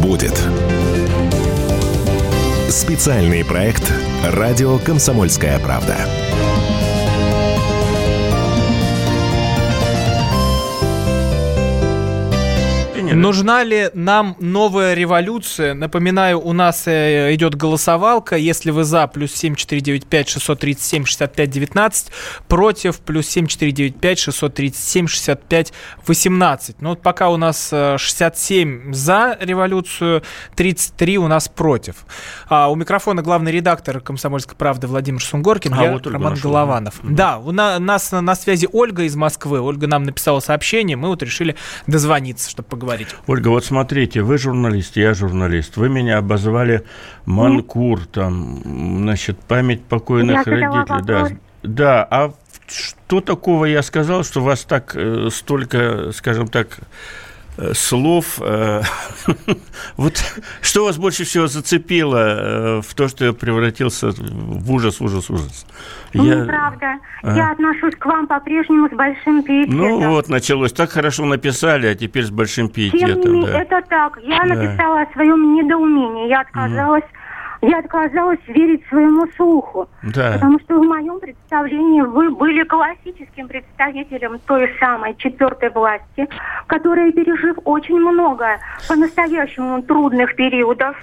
Будет. 0.00 0.40
Специальный 2.68 3.44
проект 3.44 3.92
«Радио 4.24 4.78
Комсомольская 4.78 5.58
правда». 5.58 5.96
Нужна 13.18 13.64
ли 13.64 13.90
нам 13.94 14.36
новая 14.38 14.94
революция? 14.94 15.74
Напоминаю, 15.74 16.40
у 16.40 16.52
нас 16.52 16.86
э, 16.86 17.34
идет 17.34 17.56
голосовалка. 17.56 18.36
Если 18.36 18.70
вы 18.70 18.84
за, 18.84 19.08
плюс 19.08 19.32
7495 19.32 20.28
637 20.28 21.04
65 21.04 21.50
19, 21.50 22.12
против, 22.46 23.00
плюс 23.00 23.26
7495 23.26 24.18
637 24.20 25.06
65 25.08 25.72
18. 26.06 26.80
Ну 26.80 26.90
вот 26.90 27.02
пока 27.02 27.30
у 27.30 27.36
нас 27.36 27.70
67 27.70 28.90
э, 28.90 28.94
за 28.94 29.36
революцию, 29.40 30.22
33 30.54 31.18
у 31.18 31.26
нас 31.26 31.48
против. 31.48 31.96
А 32.48 32.70
у 32.70 32.76
микрофона 32.76 33.22
главный 33.22 33.50
редактор 33.50 34.00
«Комсомольской 34.00 34.56
правды» 34.56 34.86
Владимир 34.86 35.22
Сунгоркин, 35.22 35.74
а, 35.74 35.82
я 35.82 35.92
вот 35.92 36.06
Роман 36.06 36.34
нашел, 36.34 36.50
Голованов. 36.52 37.00
Да, 37.02 37.38
у 37.38 37.50
нас 37.50 38.12
на 38.12 38.34
связи 38.36 38.68
Ольга 38.72 39.02
из 39.02 39.16
Москвы. 39.16 39.60
Ольга 39.60 39.88
нам 39.88 40.04
написала 40.04 40.38
сообщение, 40.38 40.96
мы 40.96 41.08
вот 41.08 41.22
решили 41.24 41.56
дозвониться, 41.88 42.48
чтобы 42.48 42.68
поговорить 42.68 43.07
говорить. 43.08 43.28
Ольга, 43.28 43.48
вот 43.48 43.64
смотрите, 43.64 44.22
вы 44.22 44.38
журналист, 44.38 44.96
я 44.96 45.14
журналист. 45.14 45.76
Вы 45.76 45.88
меня 45.88 46.18
обозвали 46.18 46.84
Манкур, 47.26 48.06
там, 48.06 48.60
значит, 48.64 49.38
память 49.40 49.82
покойных 49.84 50.46
я 50.46 50.52
родителей. 50.52 51.04
Да, 51.04 51.28
да, 51.62 52.08
а 52.10 52.34
что 52.66 53.20
такого 53.20 53.64
я 53.64 53.82
сказал, 53.82 54.24
что 54.24 54.42
вас 54.42 54.64
так 54.64 54.92
э, 54.94 55.28
столько, 55.32 56.12
скажем 56.12 56.48
так, 56.48 56.80
слов. 57.74 58.38
Э, 58.40 58.82
вот 59.96 60.14
что 60.60 60.84
вас 60.84 60.96
больше 60.98 61.24
всего 61.24 61.46
зацепило 61.46 62.16
э, 62.16 62.80
в 62.82 62.94
то, 62.94 63.08
что 63.08 63.26
я 63.26 63.32
превратился 63.32 64.10
в 64.10 64.72
ужас, 64.72 65.00
ужас, 65.00 65.30
ужас? 65.30 65.66
Ну, 66.14 66.24
я... 66.24 66.36
Неправда. 66.36 66.98
А? 67.22 67.36
Я 67.36 67.50
отношусь 67.50 67.94
к 67.96 68.06
вам 68.06 68.26
по-прежнему 68.26 68.88
с 68.88 68.92
большим 68.92 69.42
пиететом. 69.42 69.78
Ну 69.78 70.10
вот, 70.10 70.28
началось. 70.28 70.72
Так 70.72 70.90
хорошо 70.90 71.24
написали, 71.24 71.86
а 71.88 71.94
теперь 71.94 72.24
с 72.24 72.30
большим 72.30 72.68
пиететом. 72.68 73.22
Тем 73.22 73.32
не 73.32 73.40
менее, 73.40 73.52
да. 73.52 73.62
это 73.62 73.88
так. 73.88 74.18
Я 74.22 74.38
да. 74.38 74.54
написала 74.54 75.02
о 75.02 75.12
своем 75.12 75.54
недоумении. 75.54 76.28
Я 76.28 76.40
отказалась 76.40 77.04
угу 77.04 77.18
я 77.60 77.78
отказалась 77.78 78.40
верить 78.46 78.86
своему 78.88 79.26
слуху. 79.36 79.88
Да. 80.02 80.32
Потому 80.34 80.60
что 80.60 80.78
в 80.78 80.86
моем 80.86 81.18
представлении 81.20 82.02
вы 82.02 82.30
были 82.30 82.62
классическим 82.64 83.48
представителем 83.48 84.38
той 84.46 84.74
самой 84.78 85.14
четвертой 85.16 85.70
власти, 85.70 86.28
которая, 86.66 87.12
пережив 87.12 87.58
очень 87.64 87.98
много 87.98 88.58
по-настоящему 88.88 89.82
трудных 89.82 90.36
периодов, 90.36 90.96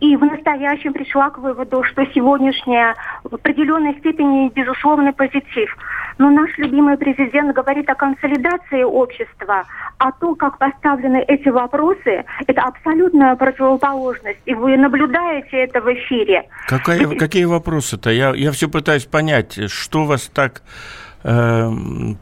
и 0.00 0.16
в 0.16 0.24
настоящем 0.24 0.94
пришла 0.94 1.30
к 1.30 1.38
выводу, 1.38 1.82
что 1.84 2.06
сегодняшняя 2.06 2.94
в 3.22 3.34
определенной 3.34 3.94
степени 3.98 4.48
безусловный 4.48 5.12
позитив. 5.12 5.76
Но 6.20 6.28
наш 6.28 6.50
любимый 6.58 6.98
президент 6.98 7.54
говорит 7.54 7.88
о 7.88 7.94
консолидации 7.94 8.82
общества, 8.82 9.64
а 9.96 10.12
то, 10.12 10.34
как 10.34 10.58
поставлены 10.58 11.24
эти 11.26 11.48
вопросы, 11.48 12.26
это 12.46 12.60
абсолютная 12.60 13.36
противоположность. 13.36 14.38
И 14.44 14.52
вы 14.52 14.76
наблюдаете 14.76 15.56
это 15.56 15.80
в 15.80 15.90
эфире. 15.94 16.46
Какая, 16.68 17.06
какие 17.16 17.46
вопросы-то? 17.46 18.10
Я, 18.10 18.34
я 18.34 18.52
все 18.52 18.68
пытаюсь 18.68 19.06
понять, 19.06 19.70
что 19.70 20.04
вас 20.04 20.26
так 20.26 20.60
э, 21.22 21.70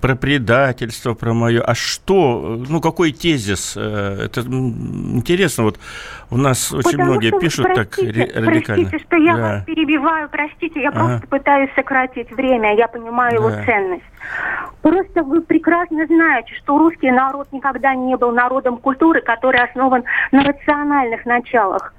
про 0.01 0.14
предательство, 0.16 1.14
про 1.14 1.32
мое. 1.32 1.61
А 1.62 1.74
что, 1.74 2.62
ну 2.68 2.80
какой 2.80 3.12
тезис? 3.12 3.74
Э, 3.76 4.24
это 4.24 4.40
интересно, 4.40 5.64
вот 5.64 5.78
у 6.30 6.36
нас 6.36 6.72
очень 6.72 6.92
Потому 6.92 7.11
многие 7.11 7.28
что, 7.28 7.38
пишут 7.38 7.66
простите, 7.66 8.26
так 8.26 8.36
радикально. 8.36 8.90
Простите, 8.90 9.05
что 9.05 9.16
я 9.16 9.36
да. 9.36 9.42
вас 9.42 9.64
перебиваю, 9.64 10.28
простите, 10.28 10.82
я 10.82 10.88
ага. 10.90 10.99
просто 10.99 11.26
пытаюсь 11.26 11.70
сократить 11.74 12.30
время, 12.32 12.76
я 12.76 12.88
понимаю 12.88 13.30
да. 13.30 13.36
его 13.36 13.64
ценность. 13.64 14.05
Просто 14.82 15.22
вы 15.22 15.42
прекрасно 15.42 16.07
знаете, 16.07 16.55
что 16.57 16.78
русский 16.78 17.11
народ 17.11 17.49
никогда 17.53 17.94
не 17.94 18.16
был 18.16 18.32
народом 18.32 18.78
культуры, 18.78 19.20
который 19.20 19.61
основан 19.62 20.05
на 20.32 20.44
рациональных 20.44 21.24
началах 21.24 21.94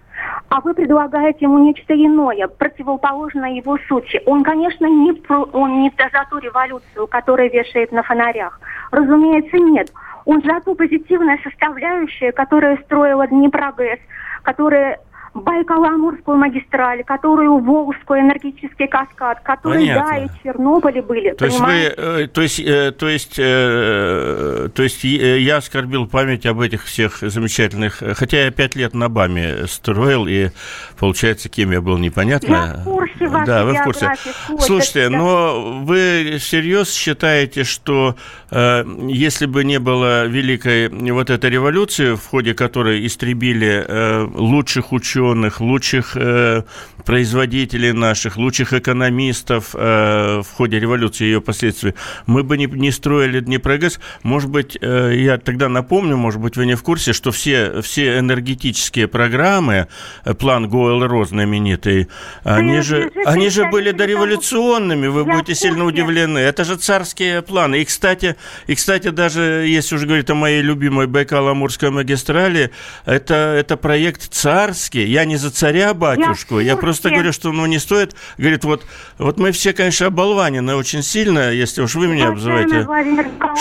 а 0.50 0.62
вы 0.62 0.74
предлагаете 0.74 1.46
ему 1.46 1.60
нечто 1.60 1.94
иное, 1.94 2.48
противоположное 2.48 3.52
его 3.52 3.78
сути. 3.88 4.22
Он, 4.26 4.44
конечно, 4.44 4.86
не, 4.86 5.14
про, 5.14 5.44
он 5.54 5.82
не 5.82 5.92
за 5.98 6.26
ту 6.30 6.38
революцию, 6.40 7.08
которая 7.08 7.50
вешает 7.50 7.92
на 7.92 8.04
фонарях. 8.04 8.60
Разумеется, 8.92 9.58
нет. 9.58 9.92
Он 10.26 10.42
за 10.44 10.60
ту 10.62 10.76
позитивную 10.76 11.40
составляющую, 11.44 12.34
которая 12.34 12.78
строила 12.78 13.28
Днепрогэс, 13.28 14.00
которая 14.44 15.00
Байкало-Амурскую 15.34 16.38
магистраль, 16.38 17.04
которую 17.04 17.60
Волжскую 17.60 18.22
энергетический 18.22 18.88
каскад, 18.88 19.42
которые, 19.42 19.88
Понятно. 19.88 20.10
да, 20.10 20.18
и 20.18 20.28
Чернобыле 20.44 21.02
были. 21.02 21.32
То 21.32 21.46
есть, 21.46 21.60
вы, 21.60 21.74
э, 21.74 22.28
то 22.28 22.42
есть, 22.42 22.60
э, 22.60 22.92
то 22.92 23.08
есть, 23.08 23.36
э, 23.38 24.70
то 24.74 24.84
есть 24.84 25.04
я 25.04 25.58
оскорбил 25.58 26.08
память 26.08 26.46
об 26.46 26.60
этих 26.60 26.86
всех 26.86 27.20
замечательных, 27.20 28.02
хотя 28.16 28.46
я 28.46 28.52
пять 28.52 28.76
лет 28.76 28.94
на 28.94 29.10
БАМе 29.10 29.68
строил, 29.68 30.28
и, 30.28 30.50
получается, 30.98 31.48
кем 31.48 31.72
я 31.72 31.82
был, 31.82 31.98
непонятно. 31.98 32.74
Я 32.78 32.82
в 32.82 32.84
курсе 32.86 33.28
вашей 33.28 33.46
Да, 33.46 33.66
вы 33.66 33.74
в 33.74 33.84
курсе. 33.84 34.14
Слушайте, 34.60 35.10
но 35.10 35.82
вы 35.84 36.38
всерьез 36.40 36.92
считаете, 36.94 37.64
что 37.64 38.16
если 38.52 39.46
бы 39.46 39.64
не 39.64 39.80
было 39.80 40.26
великой 40.26 40.90
вот 40.90 41.30
этой 41.30 41.50
революции, 41.50 42.16
в 42.16 42.26
ходе 42.26 42.54
которой 42.54 43.06
истребили 43.06 43.86
лучших 44.34 44.92
ученых, 44.92 45.19
ученых, 45.20 45.62
лучших 45.62 46.16
э, 46.16 46.64
производителей 47.06 47.92
наших, 47.92 48.38
лучших 48.38 48.74
экономистов 48.74 49.74
э, 49.74 50.42
в 50.42 50.56
ходе 50.56 50.80
революции 50.80 51.26
и 51.26 51.28
ее 51.28 51.42
последствий, 51.42 51.94
мы 52.28 52.44
бы 52.44 52.58
не, 52.58 52.66
не 52.66 52.92
строили 52.92 53.40
Днепрогэс. 53.40 54.00
Может 54.24 54.50
быть, 54.50 54.78
э, 54.82 55.14
я 55.16 55.38
тогда 55.38 55.70
напомню, 55.70 56.18
может 56.18 56.42
быть, 56.42 56.58
вы 56.58 56.66
не 56.66 56.76
в 56.76 56.84
курсе, 56.84 57.14
что 57.14 57.32
все, 57.32 57.82
все 57.82 58.20
энергетические 58.20 59.08
программы, 59.08 59.88
э, 60.26 60.34
план 60.34 60.68
Гойл-Ро 60.68 61.26
знаменитый, 61.26 62.08
они 62.44 62.82
же, 62.82 63.12
они 63.26 63.50
же 63.50 63.66
были 63.66 63.92
дореволюционными, 63.92 65.08
вы 65.08 65.26
будете 65.26 65.56
сильно 65.56 65.86
удивлены. 65.86 66.40
Это 66.40 66.64
же 66.64 66.76
царские 66.76 67.42
планы. 67.42 67.82
И, 67.82 67.86
кстати, 67.86 68.36
и, 68.68 68.76
кстати, 68.76 69.10
даже 69.10 69.42
если 69.68 69.96
уже 69.96 70.06
говорить 70.06 70.30
о 70.30 70.36
моей 70.36 70.62
любимой 70.62 71.08
Байкало-Амурской 71.08 71.90
магистрали, 71.90 72.72
это, 73.06 73.34
это 73.34 73.78
проект 73.78 74.32
царский. 74.32 75.09
Я 75.10 75.26
не 75.26 75.38
за 75.38 75.52
царя-батюшку, 75.52 76.60
я, 76.60 76.74
я 76.74 76.78
просто 76.78 77.10
говорю, 77.10 77.34
что 77.34 77.52
ну, 77.52 77.66
не 77.66 77.80
стоит. 77.80 78.16
Говорит, 78.38 78.64
вот, 78.64 78.86
вот 79.18 79.40
мы 79.40 79.52
все, 79.52 79.74
конечно, 79.74 80.08
оболванены 80.08 80.76
очень 80.76 81.02
сильно, 81.04 81.52
если 81.52 81.82
уж 81.82 81.96
вы 81.96 82.08
меня 82.08 82.30
обзываете, 82.30 82.88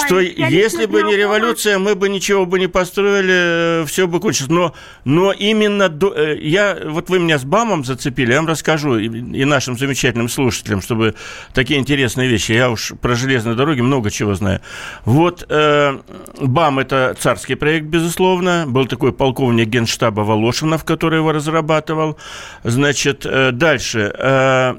что 0.06 0.20
если 0.20 0.86
бы 0.86 1.02
не 1.02 1.16
революция, 1.16 1.78
мы 1.78 1.94
бы 1.94 2.08
ничего 2.08 2.46
бы 2.46 2.58
не 2.58 2.66
построили, 2.66 3.84
все 3.86 4.06
бы 4.06 4.20
кончилось. 4.20 4.50
Но, 4.50 4.74
но 5.04 5.32
именно 5.32 5.88
до, 5.88 6.12
э, 6.14 6.38
я, 6.40 6.78
вот 6.84 7.08
вы 7.10 7.18
меня 7.18 7.38
с 7.38 7.44
БАМом 7.44 7.84
зацепили, 7.84 8.32
я 8.32 8.38
вам 8.38 8.48
расскажу 8.48 8.98
и, 8.98 9.06
и 9.06 9.44
нашим 9.44 9.78
замечательным 9.78 10.28
слушателям, 10.28 10.82
чтобы 10.82 11.14
такие 11.54 11.80
интересные 11.80 12.28
вещи. 12.28 12.52
Я 12.52 12.70
уж 12.70 12.92
про 13.00 13.14
железные 13.14 13.56
дороги 13.56 13.80
много 13.80 14.10
чего 14.10 14.34
знаю. 14.34 14.60
Вот 15.04 15.46
э, 15.48 15.98
БАМ– 16.40 16.78
это 16.80 17.16
царский 17.18 17.54
проект, 17.54 17.86
безусловно. 17.86 18.64
Был 18.66 18.86
такой 18.86 19.12
полковник 19.12 19.68
генштаба 19.68 20.20
Волошинов, 20.20 20.84
который 20.84 21.18
его 21.18 21.32
разрабатывал. 21.38 22.18
Значит, 22.64 23.24
э, 23.26 23.52
дальше. 23.52 24.78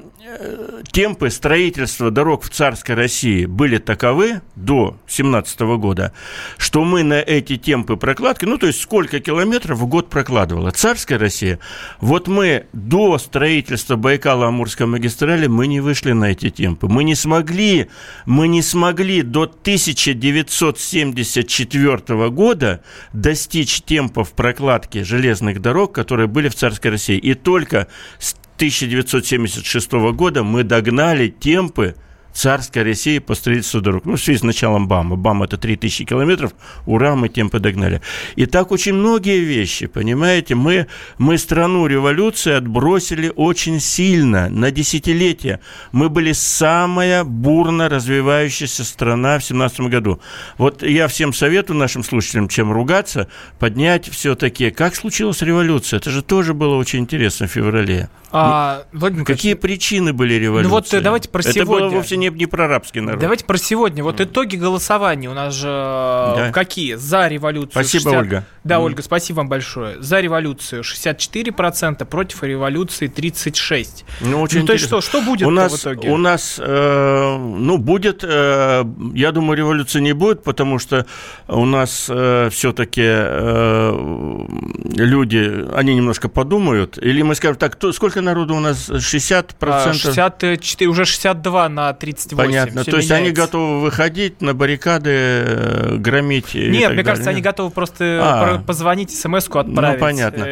Темпы 0.92 1.30
строительства 1.30 2.10
дорог 2.10 2.42
в 2.42 2.50
царской 2.50 2.94
России 2.94 3.46
были 3.46 3.78
таковы 3.78 4.42
до 4.56 4.98
17 5.06 5.60
года, 5.60 6.12
что 6.58 6.84
мы 6.84 7.02
на 7.02 7.20
эти 7.20 7.56
темпы 7.56 7.96
прокладки, 7.96 8.44
ну, 8.44 8.58
то 8.58 8.66
есть 8.66 8.80
сколько 8.80 9.20
километров 9.20 9.78
в 9.78 9.86
год 9.86 10.10
прокладывала 10.10 10.70
царская 10.70 11.18
Россия, 11.18 11.58
вот 12.00 12.28
мы 12.28 12.66
до 12.72 13.18
строительства 13.18 13.96
Байкала-Амурской 13.96 14.86
магистрали 14.86 15.46
мы 15.46 15.66
не 15.66 15.80
вышли 15.80 16.12
на 16.12 16.32
эти 16.32 16.50
темпы. 16.50 16.88
Мы 16.88 17.04
не 17.04 17.14
смогли, 17.14 17.88
мы 18.26 18.48
не 18.48 18.62
смогли 18.62 19.22
до 19.22 19.42
1974 19.42 22.30
года 22.30 22.82
достичь 23.12 23.82
темпов 23.82 24.32
прокладки 24.32 25.02
железных 25.02 25.60
дорог, 25.60 25.92
которые 25.92 26.26
были 26.26 26.48
в 26.48 26.54
царской 26.54 26.92
России. 26.92 27.18
И 27.18 27.34
только 27.34 27.86
с 28.18 28.34
1976 28.60 29.92
года 30.12 30.42
мы 30.42 30.64
догнали 30.64 31.28
темпы 31.28 31.94
царской 32.32 32.82
России 32.82 33.18
по 33.18 33.34
строительству 33.34 33.80
дорог. 33.80 34.04
Ну, 34.04 34.16
в 34.16 34.20
связи 34.20 34.38
с 34.38 34.42
началом 34.42 34.88
БАМа. 34.88 35.16
БАМ– 35.16 35.42
это 35.44 35.56
3000 35.56 36.04
километров, 36.04 36.52
ура, 36.86 37.16
мы 37.16 37.28
темпы 37.28 37.58
догнали. 37.58 38.00
И 38.36 38.46
так 38.46 38.70
очень 38.72 38.94
многие 38.94 39.40
вещи, 39.40 39.86
понимаете? 39.86 40.54
Мы, 40.54 40.86
мы 41.18 41.38
страну 41.38 41.86
революции 41.86 42.52
отбросили 42.52 43.32
очень 43.34 43.80
сильно, 43.80 44.48
на 44.48 44.70
десятилетия. 44.70 45.60
Мы 45.92 46.08
были 46.08 46.32
самая 46.32 47.24
бурно 47.24 47.88
развивающаяся 47.88 48.84
страна 48.84 49.38
в 49.38 49.44
17 49.44 49.80
году. 49.80 50.20
Вот 50.58 50.82
я 50.82 51.08
всем 51.08 51.32
советую 51.32 51.78
нашим 51.78 52.04
слушателям, 52.04 52.48
чем 52.48 52.72
ругаться, 52.72 53.28
поднять 53.58 54.08
все-таки, 54.08 54.70
как 54.70 54.94
случилась 54.94 55.42
революция. 55.42 55.98
Это 55.98 56.10
же 56.10 56.22
тоже 56.22 56.54
было 56.54 56.76
очень 56.76 57.00
интересно 57.00 57.46
в 57.46 57.50
феврале. 57.50 58.08
А, 58.32 58.84
Владимир 58.92 59.24
Какие 59.24 59.54
причины 59.54 60.12
были 60.12 60.34
революции? 60.34 60.68
Ну 60.68 60.74
вот 60.74 60.94
э, 60.94 61.00
давайте 61.00 61.28
про 61.28 61.40
Это 61.40 61.52
сегодня. 61.52 61.88
было 61.88 61.96
вовсе 61.96 62.16
не, 62.20 62.28
не 62.28 62.46
про 62.46 62.66
арабский 62.66 63.00
народ. 63.00 63.20
Давайте 63.20 63.44
про 63.44 63.58
сегодня. 63.58 64.04
Вот 64.04 64.20
итоги 64.20 64.56
голосования 64.56 65.28
у 65.28 65.34
нас 65.34 65.54
же 65.54 65.68
э, 65.68 66.34
да. 66.36 66.50
какие? 66.52 66.94
За 66.94 67.26
революцию. 67.26 67.72
Спасибо, 67.72 68.02
60... 68.10 68.20
Ольга. 68.20 68.44
Да, 68.62 68.76
mm. 68.76 68.82
Ольга, 68.82 69.02
спасибо 69.02 69.38
вам 69.38 69.48
большое. 69.48 70.00
За 70.02 70.20
революцию 70.20 70.82
64%, 70.82 72.04
против 72.04 72.42
революции 72.42 73.10
36%. 73.10 74.04
Ну, 74.20 74.42
очень 74.42 74.60
ну, 74.60 74.66
то 74.66 74.72
есть 74.74 74.84
что, 74.84 75.00
что 75.00 75.22
будет 75.22 75.46
у 75.46 75.50
нас, 75.50 75.72
в 75.72 75.80
итоге? 75.80 76.10
У 76.10 76.16
нас, 76.16 76.56
э, 76.58 77.36
ну, 77.38 77.78
будет, 77.78 78.22
э, 78.22 78.84
я 79.14 79.32
думаю, 79.32 79.56
революции 79.56 80.00
не 80.00 80.12
будет, 80.12 80.42
потому 80.44 80.78
что 80.78 81.06
у 81.48 81.64
нас 81.64 82.06
э, 82.08 82.48
все-таки 82.52 83.02
э, 83.04 84.46
люди, 84.94 85.66
они 85.74 85.94
немножко 85.94 86.28
подумают, 86.28 86.98
или 86.98 87.22
мы 87.22 87.34
скажем 87.34 87.56
так, 87.56 87.76
то, 87.76 87.92
сколько 87.92 88.20
народу 88.20 88.54
у 88.54 88.60
нас? 88.60 88.90
60%? 88.90 89.92
64, 89.92 90.88
уже 90.88 91.04
62 91.04 91.68
на 91.68 91.92
38. 92.12 92.36
Понятно, 92.36 92.84
то 92.84 92.96
есть 92.96 93.10
они 93.10 93.30
готовы 93.30 93.80
выходить 93.80 94.40
на 94.40 94.54
баррикады, 94.54 95.10
э, 95.10 95.96
громить 95.96 96.54
Нет, 96.54 96.92
мне 96.92 97.04
кажется, 97.04 97.30
они 97.30 97.40
готовы 97.40 97.70
просто 97.70 98.20
а, 98.22 98.58
позвонить, 98.58 99.10
смс-ку 99.10 99.58
ну, 99.58 99.72
отправить. 99.72 100.00
Ну, 100.00 100.06
понятно. 100.06 100.46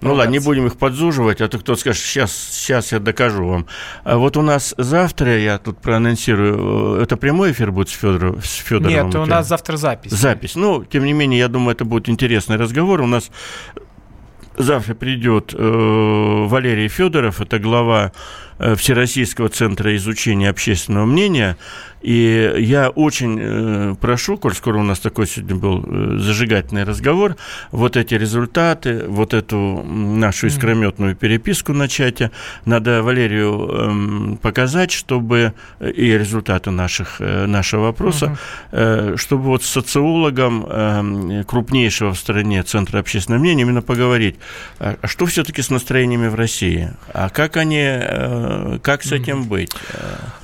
ну, 0.00 0.14
ладно, 0.14 0.32
не 0.32 0.38
будем 0.38 0.66
их 0.66 0.76
подзуживать, 0.76 1.40
а 1.40 1.48
то 1.48 1.58
кто-то 1.58 1.80
скажет, 1.80 2.02
сейчас, 2.02 2.32
сейчас 2.32 2.92
я 2.92 2.98
докажу 2.98 3.46
вам. 3.46 3.66
А 4.04 4.16
вот 4.16 4.36
у 4.36 4.42
нас 4.42 4.74
завтра, 4.76 5.38
я 5.38 5.58
тут 5.58 5.78
проанонсирую, 5.80 6.98
э, 6.98 7.02
это 7.02 7.16
прямой 7.16 7.52
эфир 7.52 7.72
будет 7.72 7.88
с, 7.88 7.92
Федоров, 7.92 8.44
с 8.44 8.54
Федоровым? 8.54 9.06
Нет, 9.06 9.14
у 9.14 9.26
нас 9.26 9.48
завтра 9.48 9.76
запись. 9.76 10.12
Запись. 10.12 10.54
Ну, 10.54 10.84
тем 10.84 11.04
не 11.04 11.12
менее, 11.12 11.40
я 11.40 11.48
думаю, 11.48 11.74
это 11.74 11.84
будет 11.84 12.08
интересный 12.08 12.56
разговор. 12.56 13.00
У 13.00 13.06
нас 13.06 13.30
завтра 14.58 14.94
придет 14.94 15.54
э, 15.56 16.46
Валерий 16.48 16.88
Федоров, 16.88 17.40
это 17.40 17.58
глава 17.58 18.12
э, 18.12 18.47
Всероссийского 18.58 19.48
центра 19.48 19.94
изучения 19.96 20.50
общественного 20.50 21.06
мнения. 21.06 21.56
И 22.00 22.54
я 22.58 22.90
очень 22.90 23.38
э, 23.40 23.94
прошу, 24.00 24.36
коль 24.36 24.54
скоро 24.54 24.78
у 24.78 24.82
нас 24.84 25.00
такой 25.00 25.26
сегодня 25.26 25.56
был 25.56 25.84
э, 25.84 26.18
зажигательный 26.18 26.84
разговор, 26.84 27.36
вот 27.72 27.96
эти 27.96 28.14
результаты, 28.14 29.04
вот 29.08 29.34
эту 29.34 29.82
нашу 29.82 30.46
искрометную 30.46 31.16
переписку 31.16 31.72
на 31.72 31.88
чате 31.88 32.30
надо 32.64 33.02
Валерию 33.02 33.68
э, 33.68 34.36
показать, 34.36 34.92
чтобы 34.92 35.54
и 35.80 36.12
результаты 36.12 36.70
наших, 36.70 37.16
э, 37.20 37.46
нашего 37.46 37.86
вопроса, 37.86 38.38
э, 38.70 39.14
чтобы 39.16 39.44
вот 39.44 39.64
с 39.64 39.68
социологом 39.68 40.66
э, 40.68 41.44
крупнейшего 41.48 42.12
в 42.12 42.18
стране 42.18 42.62
Центра 42.62 43.00
общественного 43.00 43.40
мнения 43.40 43.62
именно 43.62 43.82
поговорить, 43.82 44.36
а, 44.78 44.96
а 45.02 45.08
что 45.08 45.26
все-таки 45.26 45.62
с 45.62 45.70
настроениями 45.70 46.28
в 46.28 46.36
России, 46.36 46.90
а 47.12 47.28
как 47.28 47.56
они, 47.56 47.82
э, 47.82 48.47
как 48.82 49.02
с 49.02 49.12
этим 49.12 49.44
быть? 49.44 49.70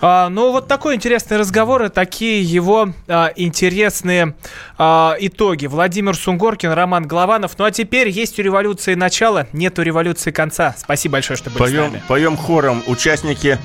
А, 0.01 0.29
ну 0.29 0.53
вот 0.53 0.69
такой 0.69 0.95
интересный 0.95 1.37
разговоры, 1.37 1.89
такие 1.89 2.43
его 2.43 2.91
а, 3.09 3.33
интересные 3.37 4.35
а, 4.79 5.17
итоги. 5.19 5.67
Владимир 5.67 6.17
Сунгоркин, 6.17 6.73
Роман 6.73 7.07
Голованов. 7.07 7.59
Ну 7.59 7.65
а 7.65 7.71
теперь 7.71 8.09
есть 8.09 8.39
у 8.39 8.43
революции 8.43 8.95
начало, 8.95 9.47
нет 9.53 9.79
у 9.79 9.83
революции 9.83 10.31
конца. 10.31 10.75
Спасибо 10.79 11.15
большое, 11.15 11.37
что 11.37 11.51
были 11.51 11.59
поем, 11.59 11.89
с 11.89 11.93
нами. 11.93 12.03
Поем 12.09 12.37
хором. 12.37 12.83
Участники, 12.87 13.59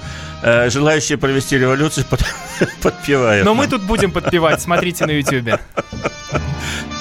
э, 0.44 0.70
желающие 0.70 1.18
провести 1.18 1.58
революцию, 1.58 2.06
под, 2.10 2.22
подпевают. 2.82 3.46
Но 3.46 3.54
мы 3.54 3.68
тут 3.68 3.84
будем 3.84 4.12
подпевать. 4.12 4.62
Смотрите 4.62 5.06
на 5.06 5.12
YouTube. 5.12 5.60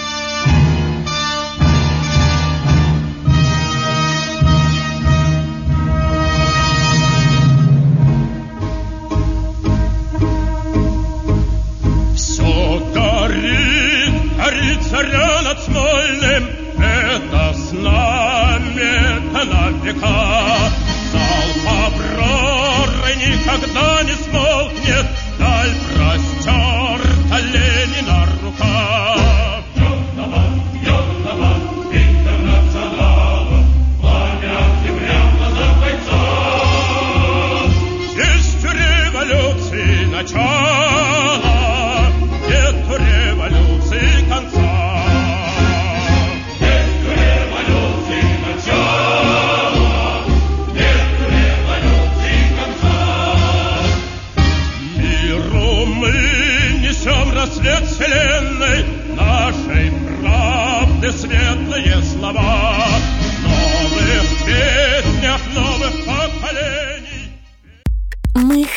царя 15.09 15.43
над 15.43 15.63
Смольным, 15.63 16.51
это 16.79 17.55
знамя 17.55 19.21
на 19.33 19.71
века. 19.83 20.71
Залп 21.13 21.67
Авроры 21.67 23.15
никогда 23.17 23.98